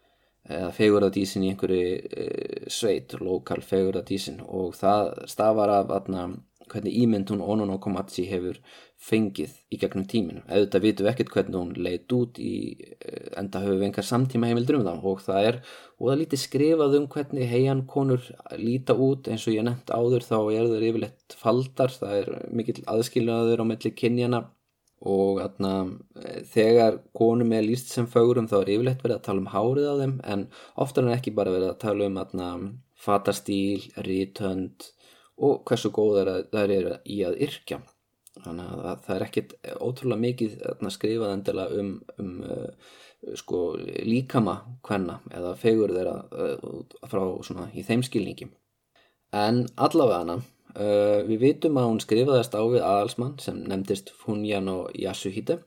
[0.48, 1.90] eða fegurðardísin í einhverju
[2.22, 2.24] e,
[2.72, 6.24] sveit, lokal fegurðardísin og það stafar af atna,
[6.72, 8.58] hvernig ímynd hún Onono Komachi hefur
[9.02, 10.42] fengið í gegnum tíminu.
[10.46, 14.50] Auðvitað vitum við ekkert hvernig hún leitt út í eh, enda höfum við engar samtíma
[14.50, 15.60] heimildur um það og það er,
[15.98, 18.30] og það lítið skrifað um hvernig heian konur
[18.60, 19.28] líta út.
[19.28, 23.70] Eins og ég nefnt áður þá er það yfirleitt faldar, það er mikill aðskiljaður á
[23.72, 24.42] melli kynjana
[25.02, 25.72] og atna,
[26.52, 29.94] þegar konum er líst sem fögurum þá er yfirleitt verið að tala um hárið á
[29.98, 30.16] þeim.
[30.22, 30.48] En
[30.84, 32.50] oftar en ekki bara verið að tala um atna,
[33.02, 34.92] fatastíl, rítönd
[35.38, 36.20] og hversu góð
[36.52, 37.80] það er í að yrkja.
[38.42, 40.54] Þannig að það er ekkit ótrúlega mikið
[40.94, 41.90] skrifað endala um,
[42.20, 42.92] um uh,
[43.38, 43.60] sko,
[44.08, 48.48] líkama hvenna eða fegur þeirra uh, frá svona í þeim skilningi.
[49.36, 54.72] En allavega hana uh, við vitum að hún skrifaðist á við aðalsmann sem nefndist Funjan
[54.72, 55.60] og Yasuhide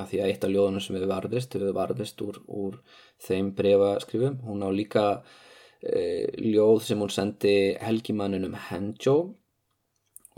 [0.00, 2.80] af því að eitt af ljóðunum sem við varðist við varðist úr, úr
[3.20, 5.04] þeim breyfaskrifum hún á líka
[5.80, 9.14] ljóð sem hún sendi helgimanninum Henjó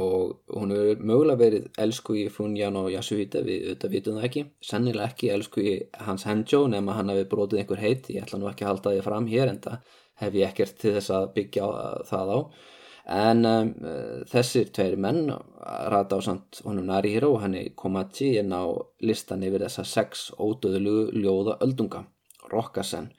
[0.03, 4.45] og hún hefur mögulega verið elsku í Funjan og Yasuhita við auðvitað vitum það ekki.
[4.65, 5.75] Sennilega ekki elsku í
[6.07, 8.09] hans Henjo nema hann hefur brotið einhver heit.
[8.11, 10.95] Ég ætla nú ekki að halda því fram hér en það hef ég ekkert til
[10.97, 11.69] þess að byggja
[12.09, 12.39] það á.
[13.13, 13.71] En um,
[14.31, 15.25] þessir tveir menn
[15.93, 18.71] rata á samt honum Narihiro og henni Komachi inn á
[19.03, 22.05] listan yfir þessa sex ódöðlugu ljóða öldunga
[22.53, 23.11] Rokkasen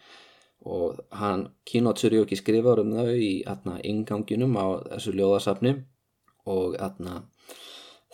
[0.64, 5.76] og hann Kinotsurjóki skrifar um þau í atna, inganginum á þessu ljóðasafni.
[6.48, 7.22] Og atna,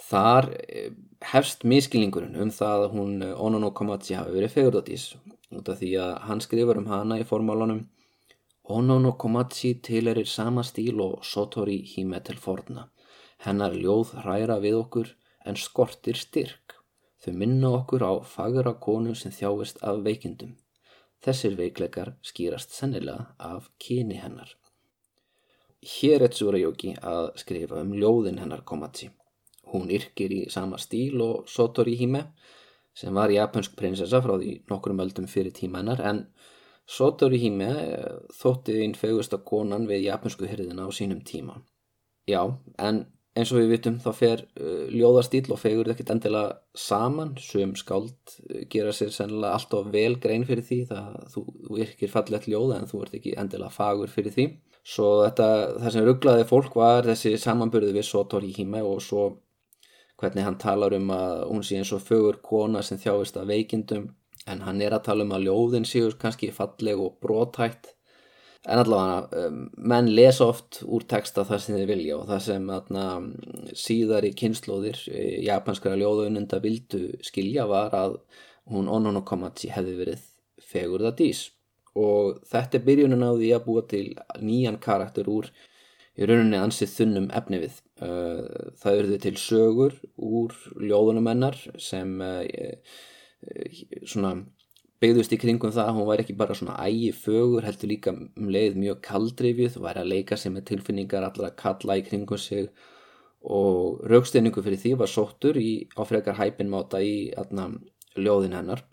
[0.09, 0.91] þar eh,
[1.31, 5.07] hefst miskilningurinn um það að hún eh, Onono Komachi hafi verið fegurdotís
[5.49, 7.87] út af því að hann skrifur um hana í formálunum.
[8.69, 12.89] Onono Komachi tilerir sama stíl og Sotori híme til forna.
[13.41, 15.13] Hennar ljóð hræra við okkur
[15.45, 16.77] en skortir styrk.
[17.19, 20.53] Þau minna okkur á fagra konu sem þjáist af veikindum
[21.25, 24.55] þessir veikleikar skýrast sennilega af kyni hennar
[25.79, 29.07] Hieretsura Jóki að skrifa um ljóðin hennar Komachi.
[29.71, 32.25] Hún yrkir í sama stíl og Sotori Hime
[32.93, 36.25] sem var japansk prinsessa frá því nokkrum öldum fyrir tíma hennar en
[36.89, 41.61] Sotori Hime eh, þótti einn fegusta konan við japansku hyrðina á sínum tíma.
[42.27, 42.41] Já,
[42.77, 43.05] en
[43.39, 47.35] eins og við vitum þá fer uh, ljóðastíl og fegur ekkert endilega saman.
[47.41, 48.13] Sem skáld
[48.45, 52.79] uh, gera sér sennilega alltaf vel grein fyrir því það þú, þú yrkir fallet ljóða
[52.79, 54.47] en þú ert ekki endilega fagur fyrir því.
[54.89, 55.49] Svo þetta,
[55.81, 59.27] það sem rugglaði fólk var þessi samanbyrðu við Sotori Hime og svo
[60.19, 64.09] hvernig hann talar um að hún sé eins og fögur kona sem þjáist að veikindum.
[64.49, 67.93] En hann er að tala um að ljóðin séu kannski falleg og brótætt
[68.67, 72.65] en allavega um, menn lesa oft úr texta það sem þið vilja og það sem
[72.75, 73.05] atna,
[73.77, 78.17] síðar í kynnslóðir e, japanskara ljóðaununda vildu skilja var að
[78.69, 80.27] hún Onono Komachi hefði verið
[80.69, 81.47] fegurða dís.
[81.97, 84.05] Og þetta er byrjunin á því að búa til
[84.43, 85.47] nýjan karakter úr
[86.19, 87.79] í rauninni ansið þunnum efni við.
[88.03, 92.75] Uh, það eru til sögur úr ljóðunum hennar sem uh,
[94.03, 94.35] svona
[94.99, 98.49] byggðust í kringum það að hún væri ekki bara svona ægi fögur, heldur líka um
[98.51, 102.69] leið mjög kaldrifjuð, væri að leika sig með tilfinningar allra að kalla í kringum sig.
[103.39, 107.69] Og rauksteiningu fyrir því var sóttur í áfrekar hæpinmáta í atna,
[108.19, 108.83] ljóðin hennar.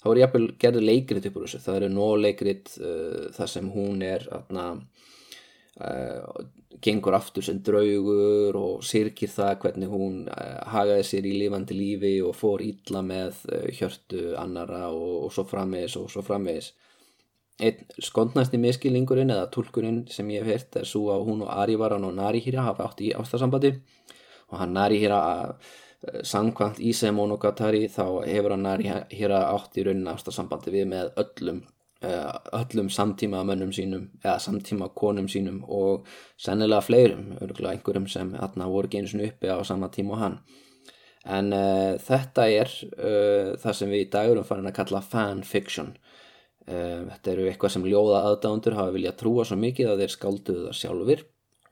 [0.00, 1.60] Þá er jafnvel gerði leikrit upp úr þessu.
[1.66, 4.64] Það eru nóg leikrit uh, þar sem hún er atna,
[5.84, 6.40] uh,
[6.78, 12.12] gengur aftur sem draugur og sirkir það hvernig hún uh, hagaði sér í lifandi lífi
[12.22, 16.70] og fór ítla með uh, hjörtu annara og, og svo framvegis og svo framvegis.
[17.60, 22.06] Einn skondnæsti miskilingurinn eða tólkurinn sem ég hef hert er svo að hún og Arivaran
[22.08, 23.74] og Narihira hafa átt í ástasambandi
[24.48, 30.78] og hann Narihira uh, sangkvæmt Íse Monogatari þá hefur hann Narihira átt í raunin ástasambandi
[30.78, 31.64] við með öllum
[32.00, 36.06] öllum samtíma mönnum sínum eða samtíma konum sínum og
[36.40, 40.38] sennilega fleirum, örgulega einhverjum sem aðna voru genið uppi á sama tíma og hann.
[41.28, 42.70] En uh, þetta er
[43.60, 45.92] það sem við í dagurum farin að kalla fanfiction.
[46.70, 50.64] Um, þetta eru eitthvað sem ljóða aðdándur hafa viljað trúa svo mikið að þeir skálduðu
[50.66, 51.22] það sjálfur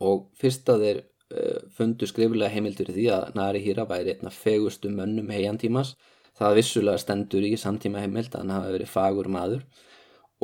[0.09, 4.91] og fyrst að þeir uh, fundu skriflega heimildur því að Nari Hira væri einna fegustu
[4.91, 5.93] mönnum heiantímas
[6.41, 9.63] það vissulega stendur í samtíma heimild að hann hafi verið fagur maður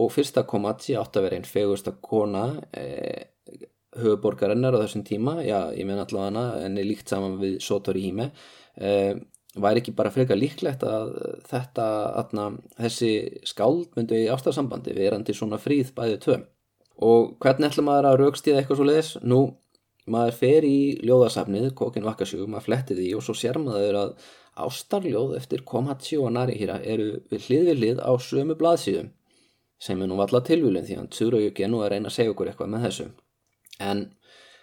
[0.01, 3.31] og fyrsta Komachi átt að vera einn fegusta kona eh,
[4.01, 5.39] höfuborgarinnar á þessum tíma.
[5.47, 8.31] Já ég menn allavega en er líkt saman við Sotori Hime.
[8.75, 9.15] Eh,
[9.55, 11.13] væri ekki bara frekar líklegt að
[11.47, 11.87] þetta,
[12.19, 12.49] atna,
[12.81, 13.13] þessi
[13.47, 16.39] skáld myndi í ástarsambandi verandi svona fríð bæðið tvö?
[17.07, 19.13] Og hvernig ætlum maður að raukstíða eitthvað svo leiðis?
[19.23, 19.41] Nú,
[20.11, 24.17] maður fer í ljóðasafnið, Kokin Vakasjú, maður fletti því og svo sér maður að
[24.65, 29.11] ástarljóð eftir Komachi og Narihira eru við hlið við hlið á sömu blaðsíðum
[29.85, 32.51] sem er nú alltaf tilvílun því að Tsurayuki er nú að reyna að segja okkur
[32.51, 33.09] eitthvað með þessu.
[33.85, 34.05] En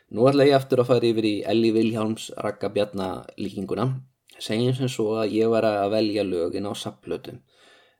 [0.10, 3.88] nú ætla ég eftir að fara yfir í Elli Vilhjálms Raka Bjarnar líkinguna.
[4.41, 7.43] Segjum sem svo að ég var að velja lögin á sapplötum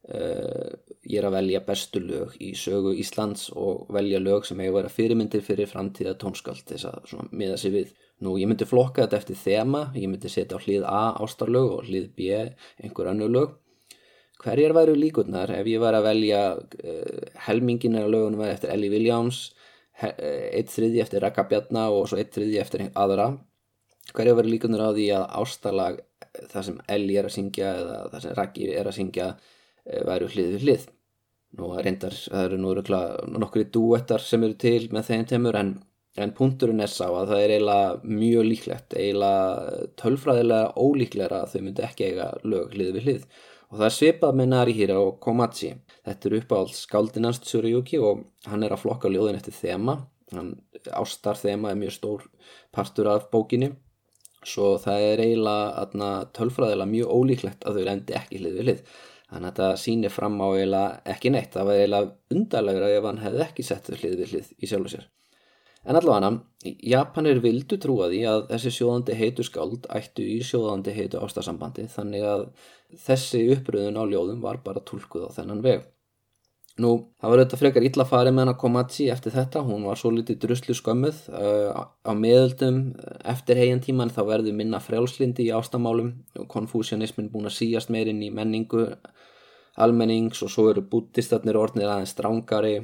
[0.10, 0.71] uh,
[1.05, 4.95] ég er að velja bestu lög í sögu Íslands og velja lög sem hefur verið
[4.97, 7.93] fyrirmyndir fyrir framtíða tónskald þess að miða sér við.
[8.21, 9.88] Nú ég myndi flokka þetta eftir þema.
[9.97, 12.29] Ég myndi setja á hlið A ástarlög og hlið B
[12.81, 13.57] einhver annu lög
[14.41, 15.54] hverjar væru líkurnar?
[15.54, 19.49] Ef ég var að velja uh, helmingin af lögunum eftir Ellie Williams
[20.01, 23.27] eitt þriði eftir Raka Bjarnar og svo eitt þriði eftir aðra
[24.15, 25.99] hverja væru líkurnar á því að ástarlag
[26.51, 30.32] það sem Elli er að syngja eða það sem Raggi er að syngja eh, væru
[30.32, 30.89] hlið við hlið?
[31.60, 35.73] Nú reyndar, það eru nú nokkri duettar sem eru til með þeim temur en,
[36.15, 41.65] en punkturinn er sá að það er eiginlega mjög líklegt eiginlega tölfræðilega ólíklega að þau
[41.65, 43.25] myndi ekki eiga lög hlið við hlið
[43.71, 45.71] og það er svipað með Narihira og Komachi
[46.05, 50.01] þetta er uppáhald skáldinast Tsurayuki og hann er að flokka ljóðin eftir þema.
[50.31, 50.51] Hann,
[50.95, 52.27] ástar þema er mjög stór
[52.75, 53.71] partur af bókinni.
[54.47, 58.84] Svo það er eiginlega tölfræðilega mjög ólíklegt að þau endi ekki hlið við hlið
[59.31, 61.53] þannig að þetta sýnir fram á eiginlega ekki neitt.
[61.53, 64.89] Það var eiginlega undarlegra ef hann hefði ekki sett þau hlið við hlið í sjálf
[64.89, 65.10] og sér
[65.86, 66.32] en allavega,
[66.86, 72.28] Japanir vildu trúa því að þessi sjóðandi heitu skáld ættu í sjóðandi heitu ástasambandi þannig
[72.34, 72.44] að
[73.08, 75.88] þessi uppröðun á ljóðum var bara tólkuð á þennan veg.
[76.82, 80.13] Nú, það var auðvitað frekar illa farið með hana Komachi eftir þetta, hún var svo
[80.15, 82.80] litið druslu skömmuð uh, á meðöldum
[83.28, 86.13] eftir hegjan tíman þá verður minna frjálslindi í ástamálum.
[86.39, 88.88] Og konfúsjónismin búin að síjast meirinn í menningu
[89.82, 92.78] almennings og svo eru bútistarnir orðnir aðeins strángari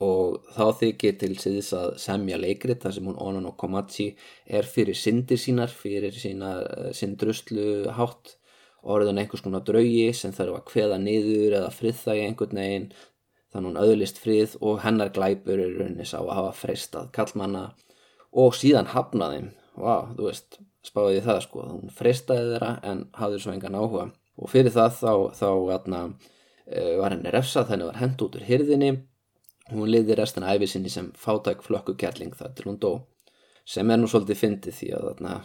[0.00, 4.14] og þá þykir til síðis að semja leikrit þar sem hún Onan og Komachi
[4.48, 8.36] er fyrir syndir sínar, fyrir sína, uh, sín druslu hátt
[8.80, 12.90] orðin einhvers konar draugi sem þarf að kveða niður eða friðþægi einhvern veginn
[13.52, 17.64] þannig hún auðlist frið og hennar glæpur er raunis á að hafa freistað kallmanna
[18.30, 23.54] og síðan hafnaðim wow, þú veist, spáði það sko hún freistaði þeirra en hafði svo
[23.54, 24.08] engan áhuga.
[24.40, 28.46] Og fyrir það þá, þá atna, uh, var henni refsað þenni var hend út úr
[28.46, 28.92] hyrðinni
[29.72, 32.92] hún liði restina æfisinni sem fátæk flökku kærling það til hún dó
[33.70, 35.36] sem er nú svolítið fyndið því að atna,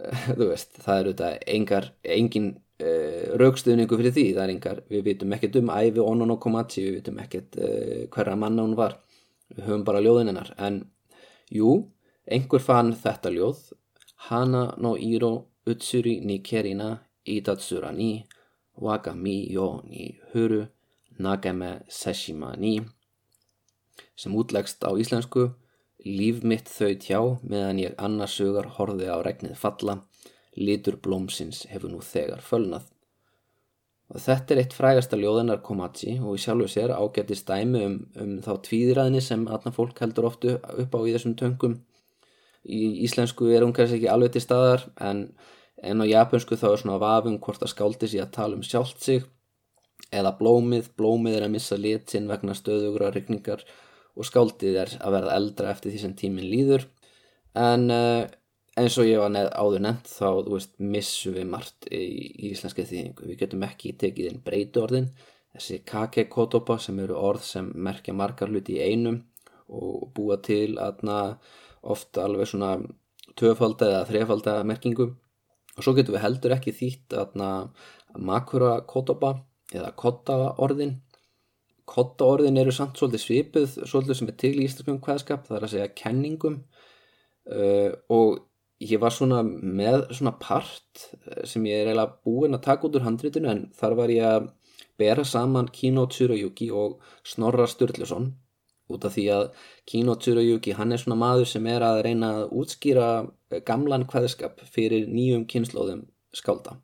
[0.00, 4.80] uh, þú veist, það er auðvitað engar, engin uh, raukstuðningu fyrir því það er engar,
[4.92, 8.78] við vitum ekkert um æfi Onon og Komachi, við vitum ekkert uh, hverra manna hún
[8.78, 8.98] var,
[9.52, 10.82] við höfum bara ljóðin hennar, en
[11.52, 11.76] jú
[12.28, 13.68] einhver fann þetta ljóð
[14.28, 15.32] Hana no iro
[15.70, 16.88] utsuri ni kerina
[17.24, 18.26] itatsura ni
[18.74, 20.66] waka mi yo ni huru
[21.18, 22.80] nagame seshima ni
[24.18, 25.48] sem útlegst á íslensku
[26.06, 29.96] Líf mitt þau tjá meðan ég annarsugar horði á regnið falla
[30.54, 32.84] litur blómsins hefur nú þegar fölnað.
[34.08, 38.36] Og þetta er eitt frægasta ljóðanar Komachi og í sjálfu sér ágættist dæmi um, um
[38.44, 41.74] þá tvíðræðni sem aðna fólk heldur oftu upp á í þessum töngum.
[42.64, 45.26] Í íslensku er hún kannski ekki alveg til staðar en,
[45.82, 49.02] en á japansku þá er svona vafum hvort að skáldi sig að tala um sjálft
[49.02, 49.26] sig
[50.14, 53.66] eða blómið, blómið er að missa lit sinn vegna stöðugra rykningar
[54.18, 56.88] og skáldið er að verða eldra eftir því sem tíminn líður.
[57.58, 58.26] En uh,
[58.78, 62.52] eins og ég var neð, áður nefnt þá, þú veist, missum við margt í, í
[62.52, 63.30] íslenski þýðingu.
[63.30, 65.10] Við getum ekki tekið inn breytu orðin
[65.54, 69.22] þessi kake kotoba sem eru orð sem merkja margar hluti í einum
[69.68, 71.38] og búa til aðna
[71.88, 72.76] ofta alveg svona
[73.38, 75.10] töfalda eða þrefalda merkingu.
[75.78, 77.50] Og svo getum við heldur ekki þýtt aðna
[78.18, 79.36] makura kotoba
[79.74, 80.96] eða kotta orðin
[81.88, 85.66] kotta orðin eru samt svolítið svipið svolítið sem er til í íslenskum hvaðskap það er
[85.66, 86.60] að segja kenningum.
[87.48, 88.42] Uh, og
[88.84, 91.08] ég var svona með svona part
[91.48, 94.50] sem ég er eiginlega búinn að taka út úr handritinu en þar var ég að
[94.98, 98.32] bera saman Kino Tsurayuki og Snorra Sturluson
[98.88, 99.48] út af því að
[99.88, 103.08] Kino Tsurayuki hann er svona maður sem er að reyna að útskýra
[103.66, 106.78] gamlan hvaðskap fyrir nýjum kynnslóðum skálda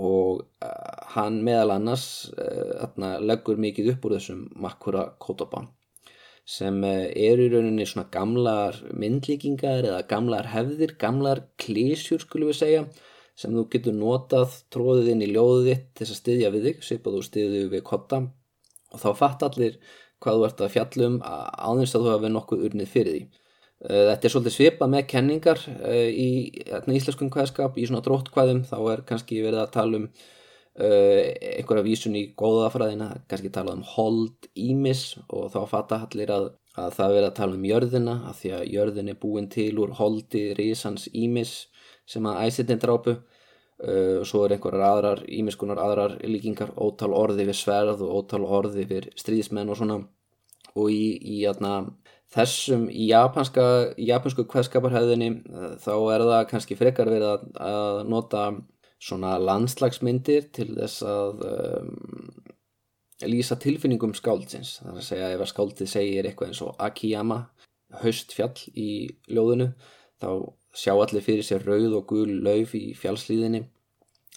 [0.00, 5.66] og uh, hann meðal annars uh, leggur mikið upp úr þessum Makura Kotoba
[6.48, 12.60] sem uh, eru í rauninni svona gamlar myndlíkingar eða gamlar hefðir, gamlar klísjur skulum við
[12.62, 12.84] segja
[13.36, 17.18] sem þú getur notað tróðið inn í ljóðið þitt til að styðja við þig, svipað
[17.18, 18.22] þú styðið við kotta
[18.92, 19.78] og þá fatt allir
[20.22, 23.22] hvað þú ert að fjallum áðurins að þú hafi nokkuð urnið fyrir því.
[23.82, 26.28] Eh, þetta er svolítið svipað með kenningar eh, í
[26.94, 31.22] íslenskum hvaðskap, í svona dróttkvæðum, þá er kannski verið að tala um uh,
[31.58, 36.46] einhverja vísun í góðafræðina, kannski tala um hold ímis og þá fatta allir að,
[36.78, 39.96] að það verið að tala um jörðina, að því að jörðin er búin til úr
[39.98, 41.56] holdi risans ímis
[42.06, 43.18] sem að æsitinn drápu.
[43.82, 48.84] Og svo er einhverjar aðrar, ímiskunar aðrar líkingar, ótal orði við sverð og ótal orði
[48.86, 49.96] við stríðismenn og svona.
[50.78, 51.80] Og í, í jæna,
[52.32, 53.64] þessum í japanska,
[54.00, 58.46] japansku kveðskaparhæðinni eh, þá er það kannski frekar verið að nota
[59.02, 61.88] svona landslagsmyndir til þess að um,
[63.26, 64.76] lýsa tilfinningum skáldsins.
[64.78, 67.38] Það er að segja ef að skáldið segir eitthvað eins og Akiyama,
[68.02, 68.90] haustfjall í
[69.26, 69.72] ljóðinu
[70.22, 70.28] þá
[70.72, 73.64] sjá allir fyrir sér rauð og gul lauf í fjallslíðinni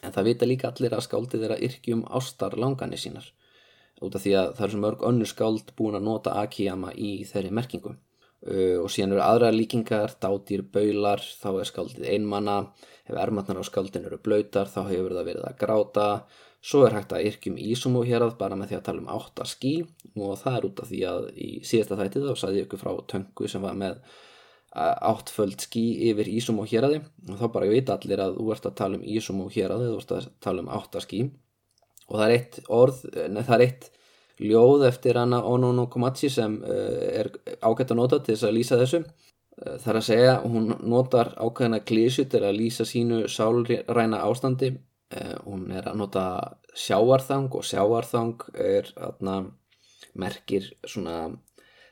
[0.03, 3.29] en það vita líka allir að skáldið er að yrkjum ástar langanir sínar
[4.03, 7.11] út af því að það er svo mörg önnur skáld búin að nota Akiyama í
[7.29, 7.95] þeirri merkingu.
[8.45, 12.57] Uh, og síðan eru aðra líkingar, dátýr, baular, þá er skáldið einmanna,
[13.07, 16.09] ef ermatnar á skáldin eru blöytar þá hefur það verið að gráta,
[16.65, 19.45] svo er hægt að yrkjum Ísumu hér að bara með því að tala um átta
[19.49, 19.73] skí
[20.17, 22.93] og það er út af því að í síðasta þættið þá saði ég ykkur frá
[23.11, 23.99] töngu sem var með
[24.75, 28.77] áttföld skí yfir Ísumu hér aði og þá bara veit allir að þú ert að
[28.81, 31.21] tala um Ísumu hér aði, þú ert að tala um átta skí
[32.09, 33.91] og það er eitt orð, nei það er eitt
[34.41, 37.31] ljóð eftir hana Onono Komachi sem uh, er
[37.61, 39.01] ágætt að nota til þess að lýsa þessu.
[39.55, 44.73] Uh, það er að segja, hún notar ákveðina klísu til að lýsa sínu sálræna ástandi.
[45.15, 46.25] Uh, hún er að nota
[46.75, 49.39] sjáarþang og sjáarþang er aðna
[50.15, 51.29] merkir svona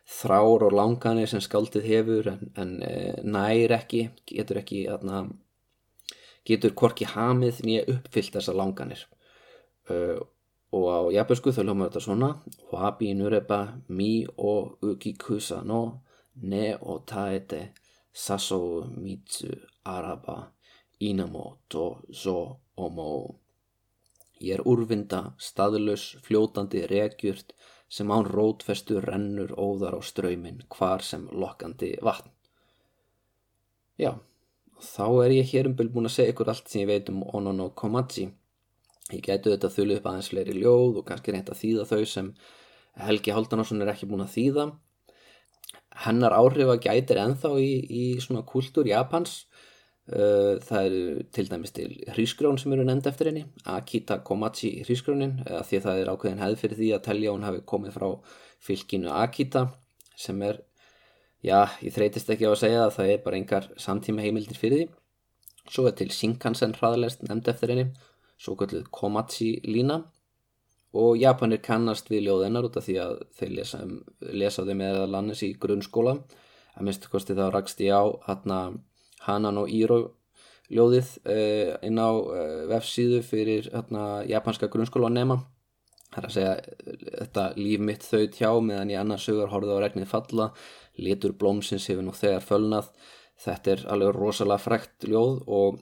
[0.04, 2.74] þrár og langanir sem skaldið hefur en, en
[3.24, 5.24] nær ekki getur ekki aðna
[6.48, 9.06] getur korki hamið nýja uppfyllt þessa langanir
[9.90, 12.30] og á japansku þá hljóma þetta svona.
[12.72, 15.84] Wabi nureba mi o ukikusa no
[16.42, 17.62] ne o taete
[18.14, 19.52] saso mitsu
[19.86, 20.52] araba
[21.00, 23.40] inamo to zo omo
[24.44, 27.54] ég er úrvinda, staðlus, fljótandi regjurt
[27.88, 32.32] sem án rótfestu rennur óðar á ströymin hvar sem lokkandi vatn.
[34.02, 34.18] Já,
[34.82, 37.70] þá er ég hér um búin að segja ykkur allt sem ég veit um Onono
[37.70, 38.32] Komachi
[39.14, 42.04] Ég gætu þetta að þullu upp aðeins fleiri ljóð og kannski reynda að þýða þau
[42.10, 42.32] sem
[43.04, 44.66] Helgi Haldanásson er ekki búin að þýða.
[46.04, 49.44] Hennar áhrifa gætir enþá í, í svona kultúr Japans.
[50.04, 55.38] Uh, það eru til dæmis til hrísgrón sem eru nefnd eftir henni, Akita Komachi hrísgrónin,
[55.48, 58.10] því að það er ákveðin hefð fyrir því að telja hún hafi komið frá
[58.68, 59.62] fylginu Akita
[60.20, 60.60] sem er,
[61.40, 64.84] já, ég þreytist ekki á að segja að það er bara engar samtíma heimildir fyrir
[64.84, 64.90] því.
[65.72, 67.88] Svo er til Shinkansen hraðalest nefnd eftir henni
[68.44, 70.02] svo kalluð Komachi lína
[70.94, 73.80] og Japanir kannast við ljóðennar út af því að þeir lesa,
[74.22, 76.20] lesa þeim eða lannis í grunnskóla.
[76.74, 78.60] Að minnstu kosti þá rakst ég á hana
[79.24, 80.00] Hanan og Iro
[80.74, 85.40] ljóðið uh, inn á uh, vefsíðu fyrir hana, japanska grunnskóla nema.
[86.14, 86.54] Það er að segja
[87.24, 90.52] þetta líf mitt þau tjá meðan ég annars sögur horfið á regnið falla.
[91.02, 92.92] Litur blómsins hefur nú þegar fölnað.
[93.42, 95.82] Þetta er alveg rosalega frækt ljóð og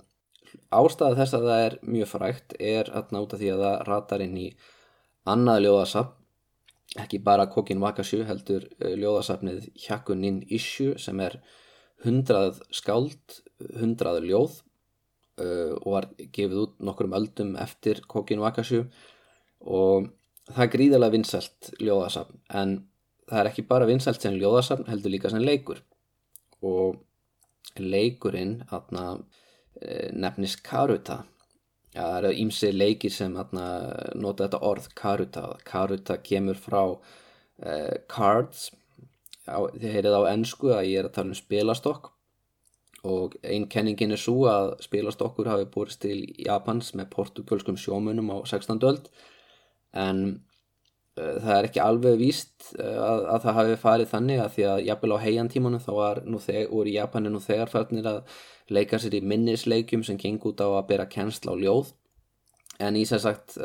[0.74, 4.39] ástæða þess að það er mjög frægt er að náta því að það ratar inn
[4.39, 4.47] í
[5.32, 6.18] annað ljóðasafn.
[7.02, 11.38] Ekki bara Kokin Wakashu heldur eh, ljóðasafnið Hyakunin Issue sem er
[12.04, 13.38] hundrað skáld,
[13.78, 14.58] hundrað ljóð
[15.39, 18.82] uh, og var gefið út nokkrum öldum eftir Kokin Wakashu
[19.62, 20.10] og
[20.49, 22.74] það er gríðilega vinsælt ljóðasafn en
[23.30, 25.80] það er ekki bara vinsælt sem ljóðasafn heldur líka sem leikur.
[26.66, 26.97] Og
[27.80, 29.41] leikurinn aðna Eh,
[30.14, 31.24] nefnist Karuta.
[31.92, 33.66] Það eru ímsi leikir sem atna,
[34.16, 35.44] nota þetta orð karuta.
[35.68, 38.70] Karuta kemur frá uh, cards.
[39.44, 42.12] Þið heyrið á ennsku að ég er að tala um spilastokk.
[43.12, 48.38] Og einn kenningin er svo að spilastokkur hafi borist til Japans með portugalskum sjómunum á
[48.46, 48.80] 16.
[48.88, 49.10] öld.
[49.92, 50.24] En
[51.20, 54.84] það er ekki alveg víst uh, að, að það hafi farið þannig að því að
[54.88, 58.22] jafnvel á heiantímanum þá var nú þegar, úr Japani nú þegar færðnir að
[58.72, 61.91] leika sér í minnisleikjum sem geng út á að bera kennsla á ljóð.
[62.82, 63.57] En í sér sagt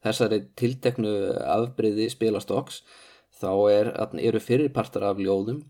[0.00, 1.12] þessari tilteknu
[1.44, 2.80] afbreyði spilastokks
[3.40, 3.90] þá er,
[4.24, 5.60] eru fyrirpartar af ljóðum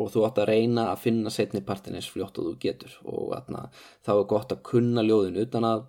[0.00, 2.94] og þú átt að reyna að finna setni partin eins fljótt og þú getur.
[3.04, 3.66] Og atna,
[4.06, 5.84] þá er gott að kunna ljóðin utan að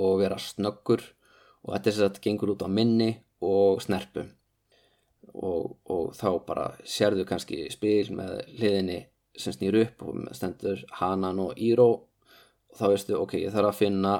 [0.00, 1.02] og vera snöggur.
[1.64, 3.10] Og þetta er að þetta gengur út á minni
[3.40, 4.26] og snerpu
[5.34, 9.00] og, og þá bara sérðu kannski spil með liðinni
[9.38, 13.80] sem snýr upp og stendur Hanan og Író og þá veistu ok, ég þarf að
[13.80, 14.14] finna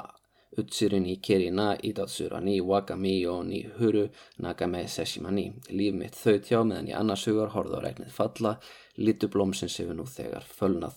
[0.58, 4.08] Utsuru ni keri na idatsura ni wakami o ni huru
[4.42, 5.44] nagame seshima ni.
[5.70, 8.56] Líf mitt þau tjá meðan ég annars hugar horfði á regnið falla,
[8.98, 10.96] litu blómsins hefur nú þegar fölnað.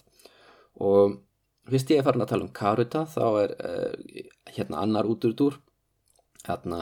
[0.81, 1.19] Og
[1.69, 5.59] fyrst ég er farin að tala um Karuta þá er uh, hérna annar útúrdúr,
[6.47, 6.81] hérna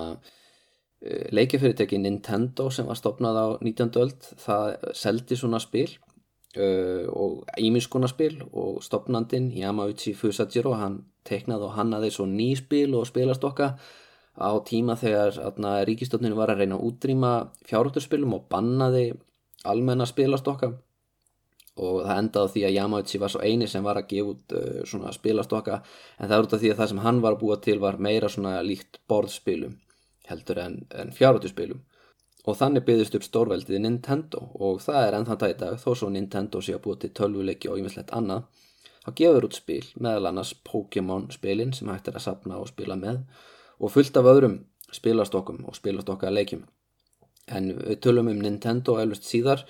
[1.01, 3.95] leikjafyrirteki Nintendo sem var stopnað á 19.
[4.01, 5.89] öld, það seldi svona spil
[6.51, 13.05] Uh, og ímiskunarspil og stopnandin Yamauchi Fusajiro hann teiknaði og hannaði svo ný spil og
[13.07, 13.69] spilastokka
[14.35, 15.37] á tíma þegar
[15.87, 17.29] ríkistofninu var að reyna að útrýma
[17.69, 19.13] fjárhundarspilum og bannaði
[19.63, 20.73] almenna spilastokka
[21.77, 24.83] og það endaði því að Yamauchi var svo eini sem var að gefa út uh,
[24.83, 25.79] svona spilastokka
[26.19, 27.95] en það er út af því að það sem hann var að búa til var
[28.09, 29.79] meira svona líkt borðspilum
[30.29, 31.81] heldur en, en fjárhundarspilum
[32.41, 36.09] og þannig byggðist upp stórveldið Nintendo og það er ennþann dag í dag þó svo
[36.09, 38.47] Nintendo sé að búa til tölvuleiki og ymmislegt annað
[39.05, 42.97] þá gefur út spil meðal annars Pokémon spilin sem hægt er að sapna og spila
[42.97, 43.21] með
[43.81, 44.59] og fullt af öðrum
[44.91, 46.65] spilastokkum og spilastokka leikjum.
[47.51, 49.63] En við tölum um Nintendo eflust síðar.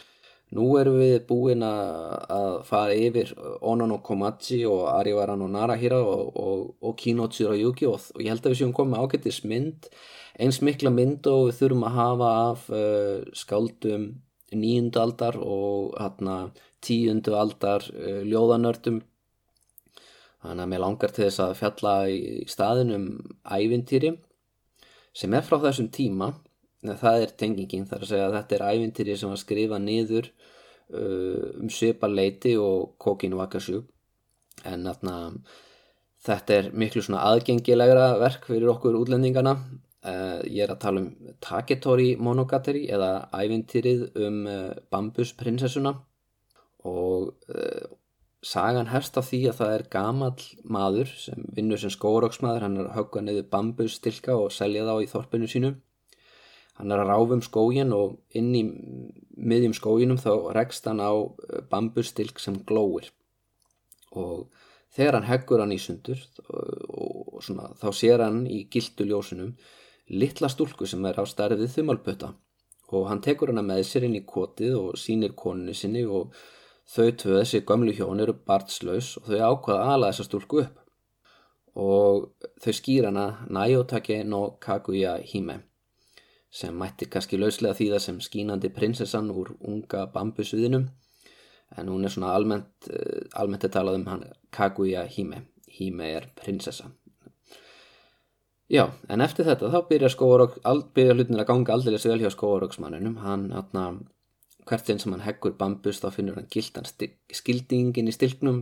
[0.51, 3.31] Nú erum við búin að fara yfir
[3.63, 8.33] Onan og Komachi og Arivaran og Narahira og, og, og Kino Tsurayuki og, og ég
[8.33, 9.87] held að við séum komið ágættis mynd
[10.39, 14.05] eins mikla mynd og við þurfum að hafa af uh, skáldum
[14.51, 16.35] nýjundu aldar og hérna
[16.83, 19.01] tíundu aldar uh, ljóðanördum.
[20.41, 23.09] Þannig að mér langar til þess að fjalla í staðinum
[23.45, 24.15] ævintýri
[25.13, 26.31] sem er frá þessum tíma.
[26.81, 31.49] Það er tengingin þar að segja að þetta er ævintýri sem var skrifað niður uh,
[31.61, 33.83] um söparleiti og kokinu vakasjú
[34.67, 35.15] en þarna
[36.25, 39.55] þetta er miklu svona aðgengilegra verk fyrir okkur útlendingana
[40.01, 45.91] Uh, ég er að tala um Taketori Monogatari eða ævintýrið um uh, Bambusprinsessuna.
[46.89, 47.83] Og uh,
[48.41, 50.31] sagan herst af því að það er gamal
[50.65, 55.09] maður sem vinnur sem skóróksmaður, hann er að högga niður bambusstilka og selja þá í
[55.11, 55.71] þorpinu sínu.
[56.79, 58.63] Hann er að ráfa um skógin og inn í
[59.37, 61.13] miðjum skóginum þá rekst hann á
[61.69, 63.11] bambusstilk sem glóir.
[64.17, 64.47] Og
[64.89, 69.53] þegar hann heggur hann í sundur og, og svona, þá sér hann í gildu ljósunum
[70.11, 72.33] litla stúlku sem er á starfið þumalputta.
[72.91, 76.35] Og hann tekur hana með sér inn í kotið og sínir koninu sinni og
[76.91, 80.79] þau tvö þessi gömlu hjón eru bartslaus og þau ákvaða aðla þessa stúlku upp.
[81.79, 85.61] Og þau skýr hana Nayotake no Kaguya Hime
[86.51, 90.89] sem mætti kannski lauslega þýða sem skínandi prinsessan úr unga bambusviðinum.
[91.79, 95.45] En hún er svona almennt, eh, almennt að tala um hann Kaguya Hime.
[95.71, 96.91] Hime er prinsessa
[98.71, 100.53] Já, en eftir þetta þá byrja skóarok,
[100.95, 103.97] byrja hlutin að ganga aldrei vel hjá skóaroksmanninum, hann, hann,
[104.69, 108.61] hvert sinn sem hann heggur bambus þá finnur hann gildan skildingin í stilknum.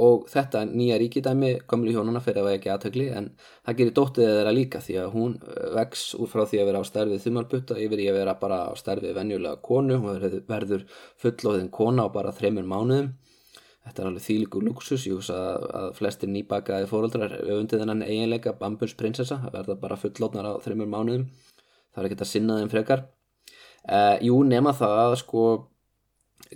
[0.00, 3.32] Og þetta nýja ríkidæmi komlu hjónuna fyrir að vega ekki aðtökli en
[3.66, 6.82] það gerir dóttið þeirra líka því að hún uh, vex úr frá því að vera
[6.82, 10.86] á stærfið þumalbutta yfir í að vera bara á stærfið venjulega konu, hún verður
[11.22, 13.10] fullóðin kona á bara þreymur mánuðum
[13.90, 18.52] Þetta er alveg þýliku luxus, ég hús að, að flestir nýbakaði fóröldrar auðvundið þennan eiginleika
[18.60, 21.24] Bambus prinsessa, það verða bara fullótnar á þreymur mánuðum,
[21.90, 23.02] það er ekkert að sinna þeim frekar.
[23.82, 25.44] Uh, jú, nema það að sko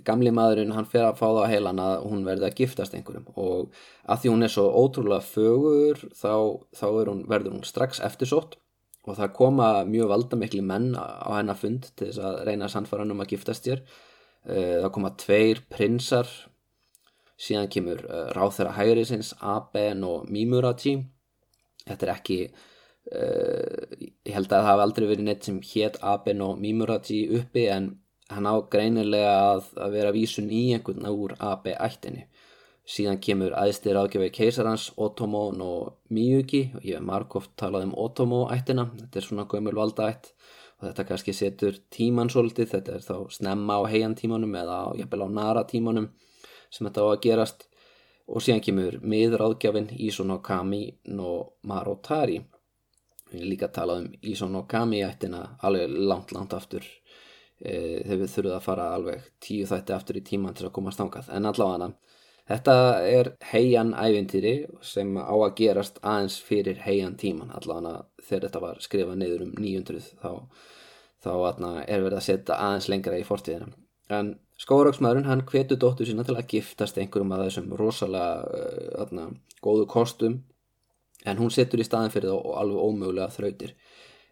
[0.07, 3.27] gamli maðurinn hann fer að fá það á heilan að hún verði að giftast einhverjum
[3.35, 3.75] og
[4.07, 6.33] að því hún er svo ótrúlega fögur þá,
[6.75, 8.57] þá hún, verður hún strax eftirsótt
[9.05, 13.21] og það koma mjög valdamikli menn á hennar fund til þess að reyna sannfæran um
[13.21, 13.83] að giftast sér.
[14.45, 16.29] Uh, það koma tveir prinsar
[17.37, 20.95] síðan kemur uh, ráþæra hægriðsins Aben og Mimurachi
[21.85, 26.43] þetta er ekki uh, ég held að það hafi aldrei verið neitt sem hétt Aben
[26.45, 27.91] og Mimurachi uppi en
[28.31, 32.25] hann á greinilega að, að vera vísun í einhvern úr AB ættinni
[32.85, 35.71] síðan kemur æðstir ágjafi keisarans Otomo no
[36.13, 36.69] Miyuki.
[36.77, 40.31] Og ég hef margóft talað um Otomo ættina, þetta er svona gömul valdaætt
[40.75, 45.29] og þetta kannski setur tíman svolítið, þetta er þá snemma á heiantímanum eða jafnvel á
[45.39, 46.09] nara tímanum
[46.69, 47.67] sem þetta á að gerast.
[48.25, 50.39] Og síðan kemur miðráðgjafin Iso no
[51.61, 52.39] Marotari.
[53.29, 56.85] Við erum líka að tala um Iso no Kami ættina alveg langt langt aftur.
[57.55, 60.99] E, þegar við þurfum að fara alveg tíu þætti aftur í tíman til að komast
[60.99, 61.93] ángað en allavega
[62.45, 62.73] Þetta
[63.09, 68.83] er heian ævintýri sem á að gerast aðeins fyrir heian tíman allavega þegar þetta var
[68.85, 70.31] skrifað niður um 900 þá,
[71.25, 71.31] þá
[71.87, 73.71] er verið að setja aðeins lengra í fortíðina.
[74.13, 79.29] En skóraksmaðurinn hann hvetu dóttu sína til að giftast einhverjum af þessum rosalega uh, atna,
[79.65, 80.43] góðu kostum.
[81.25, 83.73] En hún setur í staðin fyrir og alveg ómögulega þrautir.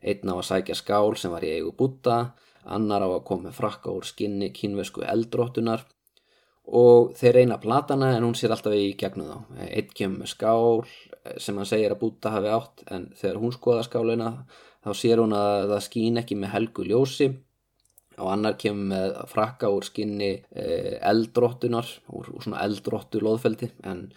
[0.04, 3.92] Einn á að sækja skál sem var í eigu búta, annar á að koma frakka
[3.92, 5.88] úr skinni kínvesku eldróttunar
[6.64, 9.64] og þeir reyna platana en hún sér alltaf í gegnum þá.
[9.66, 10.84] Einn kemur með skál
[11.40, 14.30] sem hann segir að búta hafi átt en þegar hún skoða skálina
[14.84, 17.30] þá sér hún að það skín ekki með helgu ljósi
[18.18, 24.08] og annar kemur með frakka úr skinni eh, eldróttunar úr, úr svona eldróttu loðfeldi en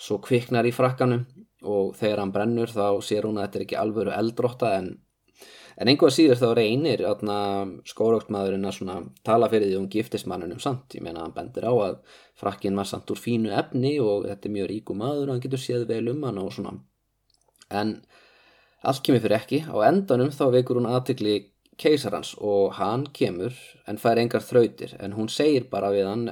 [0.00, 1.24] svo kviknar í frakkanum
[1.64, 4.94] og þegar hann brennur þá sér hún að þetta er ekki alvöru eldrótta en
[5.74, 7.00] En einhvað síður þá reynir
[7.90, 10.94] skóraugtmaðurinn að tala fyrir því um giftismannunum samt.
[10.94, 11.96] Ég meina hann bendir á að
[12.38, 15.62] frakkin var samt úr fínu efni og þetta er mjög ríku maður og hann getur
[15.62, 16.76] séð vel um hann og svona.
[17.74, 17.96] En
[18.86, 19.64] allt kemur fyrir ekki.
[19.66, 21.36] Á endanum þá veikur hún aðtikli
[21.80, 23.54] keisarans og hann kemur
[23.88, 24.96] en fær engar þrautir.
[25.02, 26.26] En hún segir bara við hann,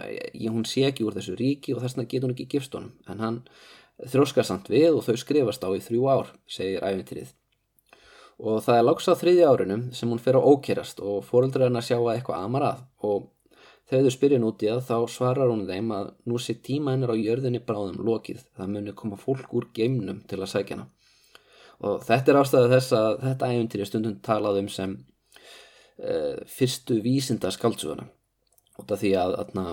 [0.48, 2.96] hún sé ekki úr þessu ríki og þess vegna getur hún ekki gifst honum.
[3.10, 3.44] En hann
[4.02, 7.32] þróskar samt við og þau skrifast á í þrjú ár, segir æfintýrið
[8.42, 11.84] og það er lágs á þriðja árunum sem hún fer á ókerast og fóröldur hennar
[11.86, 13.28] sjá að eitthvað amar að og
[13.90, 17.16] þegar þau spyrja núti að þá svarar hún þeim að nú sé tíma hennar á
[17.18, 20.88] jörðinni bráðum lokið það muni koma fólk úr geimnum til að sækja hana
[21.82, 24.98] og þetta er ástæðið þess að þetta æfintýri stundum talað um sem
[26.48, 28.08] fyrstu vísinda skaldsuguna
[28.78, 29.64] og það því að atna,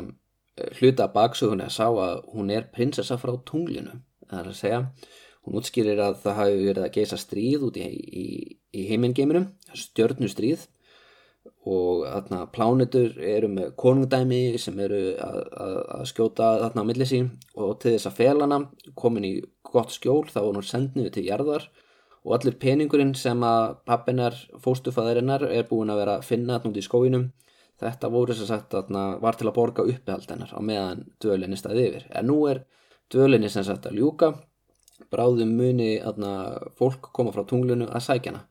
[0.78, 4.02] hluta baksuguna sá að hún er prinsessa frá tunglinu.
[4.30, 4.82] Það er að segja
[5.50, 8.26] Hún útskýrir að það hafi verið að geisa stríð út í, í,
[8.76, 10.68] í heimingeiminum, stjörnustríð.
[11.70, 17.30] Og þarna plánutur eru með konungdæmi sem eru að, að, að skjóta þarna á millisín
[17.56, 18.60] og til þess að felana
[19.00, 19.34] komin í
[19.66, 21.66] gott skjól þá er hún sendnið til jarðar
[22.30, 26.78] og allir peningurinn sem að pappinar fóstufæðarinnar er búin að vera að finna þarna út
[26.78, 27.24] í skóinum
[27.80, 31.60] þetta voru þess að sagt þarna var til að borga uppehald hennar á meðan dvölinni
[31.60, 32.06] staði yfir.
[32.12, 32.64] En nú er
[33.12, 34.34] dvölinni sem sagt að ljúka.
[35.10, 36.32] Bráðum muni aðna,
[36.76, 38.44] fólk koma frá tunglunu að sækjana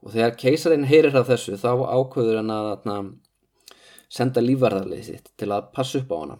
[0.00, 2.94] og þegar keisarinn heyrir af þessu þá ákveður hann að aðna,
[4.08, 6.38] senda lífvarðarlið sitt til að passa upp á hana.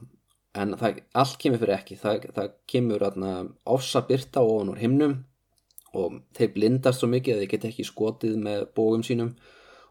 [0.57, 1.99] En það, allt kemur fyrir ekki.
[2.01, 3.05] Það, það kemur
[3.75, 5.19] ofsa byrta ofan úr himnum
[5.97, 9.35] og þeir blindast svo mikið að þeir geta ekki skotið með bógum sínum.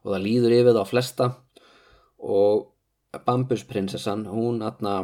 [0.04, 1.32] Og það líður yfir það á flesta.
[2.20, 2.70] Og
[3.26, 5.00] Bambusprinsessan hún aðna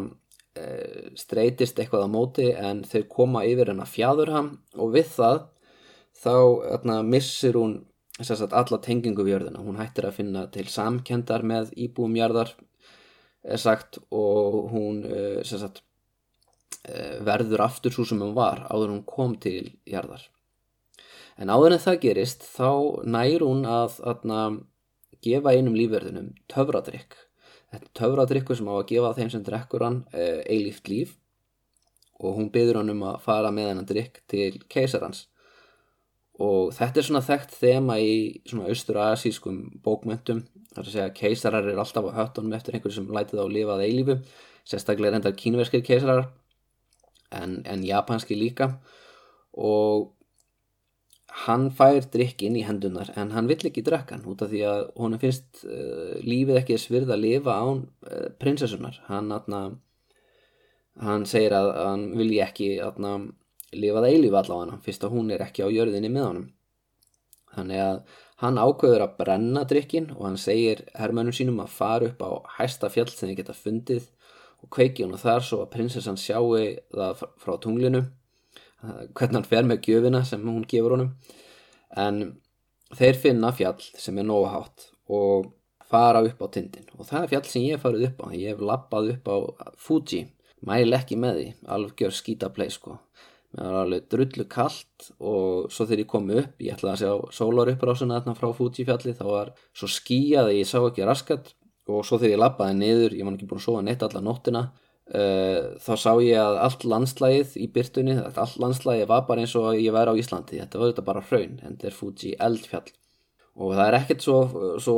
[0.56, 4.54] Eh, streytist eitthvað á móti en þeir koma yfir henn að fjadur hann.
[4.80, 5.42] Og við það
[6.16, 6.36] þá
[6.78, 7.74] atna, missir hún
[8.22, 9.64] sagt, alla tengingu við jörðina.
[9.66, 12.54] Hún hættir að finna til samkendar með íbúumjarðar
[13.44, 15.84] er sagt og hún eh, sagt,
[16.88, 20.24] eh, verður aftur svo sem hún var áður hún kom til jarðar
[21.42, 22.70] en áður en það gerist þá
[23.04, 24.42] nær hún að atna,
[25.26, 27.16] gefa einum lífverðinum töfradrykk.
[27.74, 31.16] Þetta töfradrykkur sem á að gefa þeim sem drekkur hann eh, eilíft líf.
[32.24, 35.26] Og hún byður hann um að fara með hennan drykk til keisarans.
[36.40, 38.16] Og þetta er svona þekkt þema í
[38.48, 40.42] svona austur-asískum bókmöntum
[40.74, 43.84] þar að segja að keisarar er alltaf á höttunum eftir einhverju sem lætið á lifað
[43.86, 44.18] eilífu.
[44.68, 46.28] Sérstaklega hendar kínverskir keisarar
[47.32, 48.74] en, en japanski líka.
[49.56, 50.12] Og
[51.44, 55.22] hann fær drikkin í hendunar en hann vill ekki drekkan út af því að honum
[55.22, 59.62] finnst uh, lífið ekki svirð að lifa án uh, prinsessunar hann, atna,
[61.04, 63.18] hann segir að hann vilji ekki atna,
[63.76, 66.48] lifa það eilíf allavega fyrst að hún er ekki á jörðinni með honum.
[67.56, 68.00] Þannig að
[68.44, 72.92] hann ákveður að brenna drikkin og hann segir herrmönnum sínum að fara upp á hæsta
[72.92, 74.08] fjall sem þið geta fundið
[74.64, 76.56] og kveiki hann þar svo að prinsessan sjáu
[76.96, 78.06] það frá tunglinu
[78.84, 81.14] hvernig hann fer með gjöfina sem hún gefur honum.
[81.96, 82.38] En
[82.96, 85.52] þeir finna fjall sem er nóguhátt og
[85.86, 88.28] fara upp á tindin og það er fjall sem ég hef farið upp á.
[88.34, 89.38] Ég hef lappað upp á
[89.78, 90.26] Fuji.
[90.66, 92.96] Mæl ekki með því, alveg gjör skítaplay sko,
[93.54, 97.36] mér var alveg drullu kallt og svo þegar ég kom upp ég ætlaði að sjá
[97.38, 101.06] sólar upp rásuna þarna frá Fuji fjalli, þá var svo skíjað að ég sá ekki
[101.06, 101.54] raskat.
[101.86, 104.64] Og svo þegar ég lappaði niður, ég var ekki búin að sofa neitt alla nóttina
[105.14, 109.74] uh, þá sá ég að allt landslægið í byrtunni, allt landslægið var bara eins og
[109.78, 112.88] ég væri á Íslandi, þetta var þetta bara hraun en þetta er Fuji eldfjall.
[113.56, 114.38] Og það er ekkert svo,
[114.84, 114.96] svo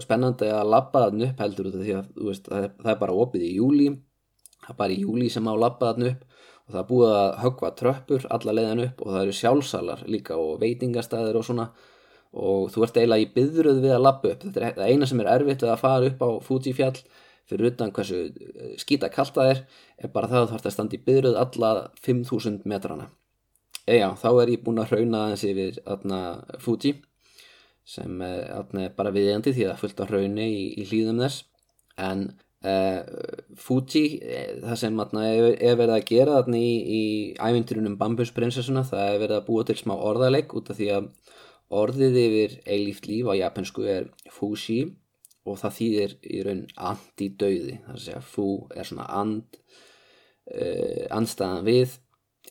[0.00, 3.44] spennandi að labba þarna upp heldur því að veist, það, er, það er bara opið
[3.44, 3.88] í júli
[4.68, 6.24] það er bara í júli sem á labba þarna upp.
[6.68, 10.36] Og það er búið að högva tröppur alla leiðan upp og það eru sjálfsalar líka
[10.36, 11.70] og veitingastæðir og svona.
[12.36, 14.42] Og þú ert eiginlega í byðruð við að labba upp.
[14.44, 16.98] Þetta er það eina sem er erfitt við að fara upp á Fuji fjall
[17.48, 19.62] fyrir utan hversu eh, skýta kallt það er
[19.98, 21.70] er bara það að þú þarfst að standa í byðruð alla
[22.04, 23.08] 5000 metrana.
[23.88, 26.20] Eða þá er ég búin að hrauna aðeins yfir aðna
[26.60, 26.98] Fuji
[27.88, 31.46] sem er bara viðjandi því að það fullt á hraunni í, í hlýðum þess.
[31.98, 32.26] En
[32.68, 33.00] uh,
[33.56, 37.02] Fuji eh, það sem atna, er, er verið að gera þarna í, í
[37.40, 41.10] ævindurunum Bambusprinsessuna það er verið að búa til smá orðaleg út af því að
[41.78, 44.82] orðið yfir eilíft líf á japansku er Fuji
[45.48, 49.60] og það þýðir í raun anti-dauði það er að segja Fu er svona and
[50.54, 51.98] uh, andstæðan við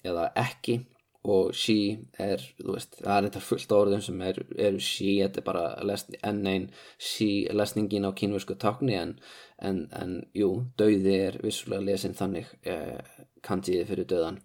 [0.06, 0.82] eða ekki.
[1.28, 5.42] Og she er, þú veist, það er þetta fullt orðum sem eru er she, þetta
[5.42, 6.68] er bara lesn, enn einn
[7.04, 9.18] she lesningin á kínvörsku takni en,
[9.60, 13.02] en, en jú, dauði er vissulega lesin þannig eh,
[13.44, 14.40] kantiði fyrir döðan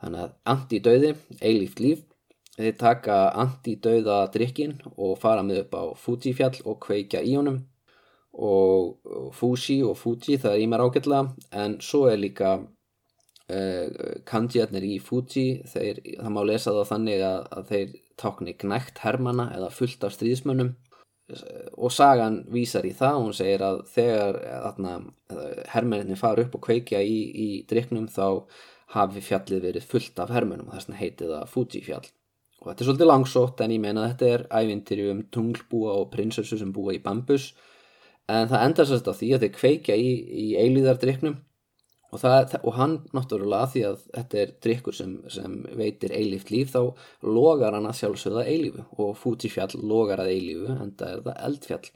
[0.00, 1.12] þannig að anti-dauði,
[1.42, 2.06] eilíft líf.
[2.56, 7.60] Þeir taka anti-dauða drikkin og fara með upp á Fuji fjall og kveikja í honum
[8.36, 12.58] og Fuji og Fuji það er í mér ágætlega en svo er líka
[13.46, 18.98] Uh, kanjiarnir í Fuji þeir, það má lesa þá þannig að, að þeir tákni gnægt
[19.04, 20.72] hermana eða fullt af stríðsmönnum.
[21.78, 24.96] Og sagan vísar í það og hún segir að þegar atna,
[25.70, 28.50] hermenninni fara upp og kveikja í, í driknum þá
[28.96, 32.04] hafi fjallið verið fullt af hermennum og þess vegna heiti það Fuji fjall
[32.66, 36.10] og þetta er svolítið langsótt en ég meina að þetta er ævintýri um tunglbúa og
[36.10, 37.52] prinsessu sem búa í bambus
[38.32, 41.36] en það endar sérst á því að þeir kveikja í, í eilíðardriknum
[42.10, 46.72] og, það, og hann náttúrulega því að þetta er drikkur sem, sem veitir eilíft líf
[46.74, 46.80] þá
[47.26, 51.86] logar hann að sjálfsögða eilífu og Fútifjall logar að eilífu en það er það eldfjall.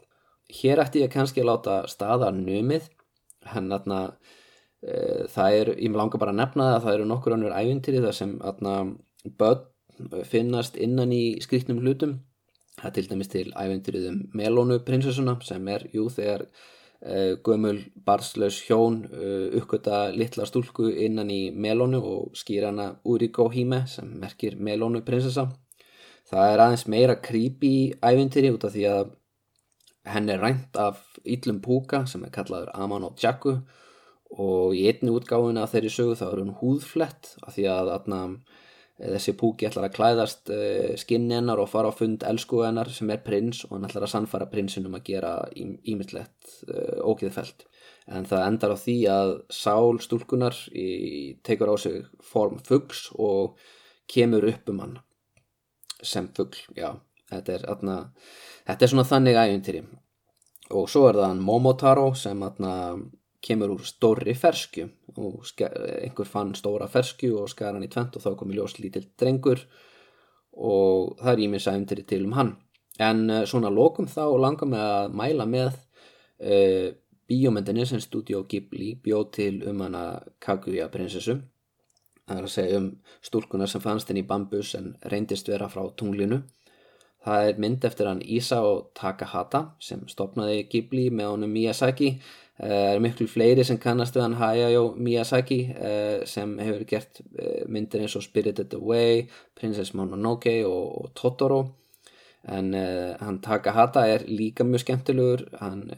[0.61, 2.89] Hér ætti ég kannski að láta staða numið.
[3.51, 4.01] Henn aðna
[4.83, 8.03] e, það er, ég langar bara að nefna það að það eru nokkur annur ævintýri
[8.05, 8.75] þar sem aðna
[9.41, 12.19] börn finnast innan í skriktnum hlutum
[12.81, 16.47] það er til dæmis til ævintýrið um Melónu prinsessuna sem er, jú, þegar
[17.01, 23.47] Eh, gömul barslaus hjón eh, uppgöta litla stúlku innan í melónu og skýra hana Uriko
[23.49, 25.47] Hime sem merkir melónu prinsessa
[26.29, 29.15] það er aðeins meira creepy ævintýri út af því að
[30.13, 33.57] henn er rænt af Íllum Púka sem er kallaður Amano Jaku
[34.37, 38.23] og í einni útgáfuna þeirri sögu þá er hún húðflett af því að atna,
[39.01, 43.11] þessi púki ætlar að klæðast uh, skinn hennar og fara á fund elsku hennar sem
[43.13, 47.67] er prins og hann ætlar að sannfara prinsinum að gera ímyndlegt uh, ókiðfælt
[48.11, 50.89] en það endar á því að sál stúlkunar í,
[51.47, 53.61] tekur á sig form fuggls og
[54.11, 54.99] kemur upp um hann
[56.03, 56.95] sem fuggl, já.
[57.31, 57.97] Þetta er, atna,
[58.67, 59.83] þetta er svona þannig ægundtýri
[60.75, 62.73] og svo er það Momotaro sem atna,
[63.45, 64.87] kemur úr stóri fersku
[65.17, 68.79] og einhver fann stóra fersku og skar hann í tvent og þá kom í ljós
[68.79, 69.63] lítill drengur
[70.53, 72.57] og það er ímins aðeins til um hann.
[73.01, 76.91] En uh, svona lókum þá langar mig að mæla með uh,
[77.31, 80.05] bíómyndinni sem Studio Ghibli bjóð til um hana
[80.43, 81.39] Kaguya prinsessu
[82.31, 82.89] það er að segja um
[83.27, 86.45] stúlkunar sem fannst henni í bambus en reyndist vera frá tunglinu.
[87.27, 92.15] Það er mynd eftir hann Isao Takahata sem stopnaði Ghibli með honum Miyazaki
[92.61, 97.23] Það uh, er miklu fleiri sem kannast við hann Hayao Miyazaki uh, sem hefur gert
[97.23, 99.23] uh, myndir eins og Spirited Away,
[99.57, 101.63] Princess Mononoke og, og Totoro.
[102.51, 105.91] En hann Takahata er líka mjög skemmtilegur, hann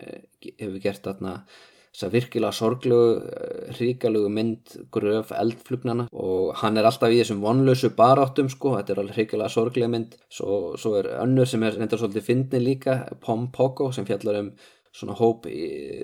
[0.43, 1.37] hefur gert þarna
[1.93, 7.43] þess að virkilega sorglegu, uh, hríkalegu mynd gröf eldflugnana og hann er alltaf í þessum
[7.45, 10.17] vonlösu baráttum sko, þetta er alveg hríkilega sorglega mynd.
[10.33, 14.55] Svo, svo er önnur sem er reyndar svolítið fyndni líka, Pom Poko sem fjallar um
[14.93, 15.47] svona hóp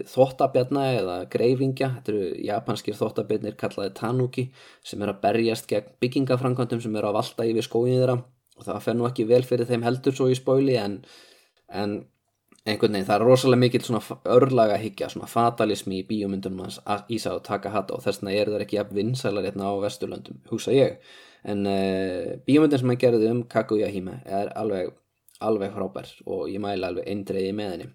[0.08, 4.44] þóttabjarna eða greifingja, þetta eru japanskir þóttabjarnir kallaði tanuki
[4.86, 8.18] sem er að berjast gegn byggingafrankvöndum sem eru að valda yfir skóinu þeirra.
[8.58, 10.96] Og það fer nú ekki vel fyrir þeim heldur svo í spóili en,
[11.68, 12.00] en
[12.64, 16.80] einhvern veginn það er rosalega mikil svona örlaga higgja, svona fatalismi í bíomundunum hans
[17.12, 20.74] Ísa og Takahata og þess vegna er það ekki að vinsæla rétna á Vesturlöndum, hugsa
[20.74, 20.98] ég.
[21.48, 24.96] En uh, eh, bíomundin sem hann gerði um Kaguya Hime er alveg
[25.44, 27.92] alveg frábær og ég mæla alveg eindreiði með henni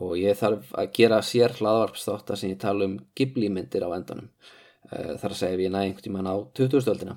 [0.00, 4.30] og ég þarf að gera sér hlaðvarpsþáttar sem ég tala um Ghibli myndir á endanum.
[4.92, 7.16] Uh, þar að segja ef ég næ einhvern tíman á 2000-öldina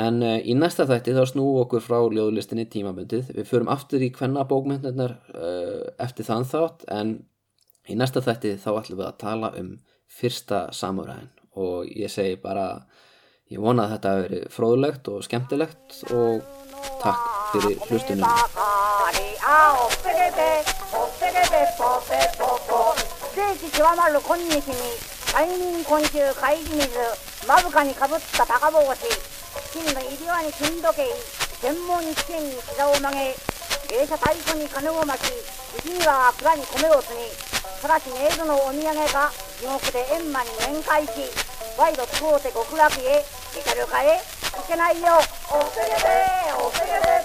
[0.00, 3.32] en uh, í næsta þætti þá snú okkur frá ljóðlistinni tímabundið.
[3.34, 7.18] Við förum aftur í hvenna bókmyndirnar uh, eftir þann þátt en
[7.90, 9.70] Í næsta þætti þá ætlum við að tala um
[10.20, 11.30] fyrsta samúræðin.
[11.58, 12.66] Og ég segi bara,
[13.50, 16.34] ég vona að þetta hefur verið fróðlegt og skemmtilegt og
[17.02, 17.24] takk
[17.54, 18.28] fyrir hlustunum.
[21.30, 21.38] 世
[23.54, 24.50] 紀極まる今日に
[25.30, 26.90] 催眠今週会議水
[27.46, 28.96] まぶかにかぶった高帽子
[29.70, 31.06] 金の入り輪に金時計
[31.62, 33.30] 専門試験に膝を曲げ
[33.94, 35.30] 芸者太鼓に金を巻き
[35.86, 37.20] 藤井川蔵に米を積み
[37.80, 41.30] ただしメイドのお土産が地獄で閻魔に面会し
[41.78, 43.22] 賄賂使うて極楽へ
[43.54, 44.20] 至るかへい
[44.66, 45.14] けないよ
[45.46, 45.94] おせげで
[46.58, 47.20] おせげで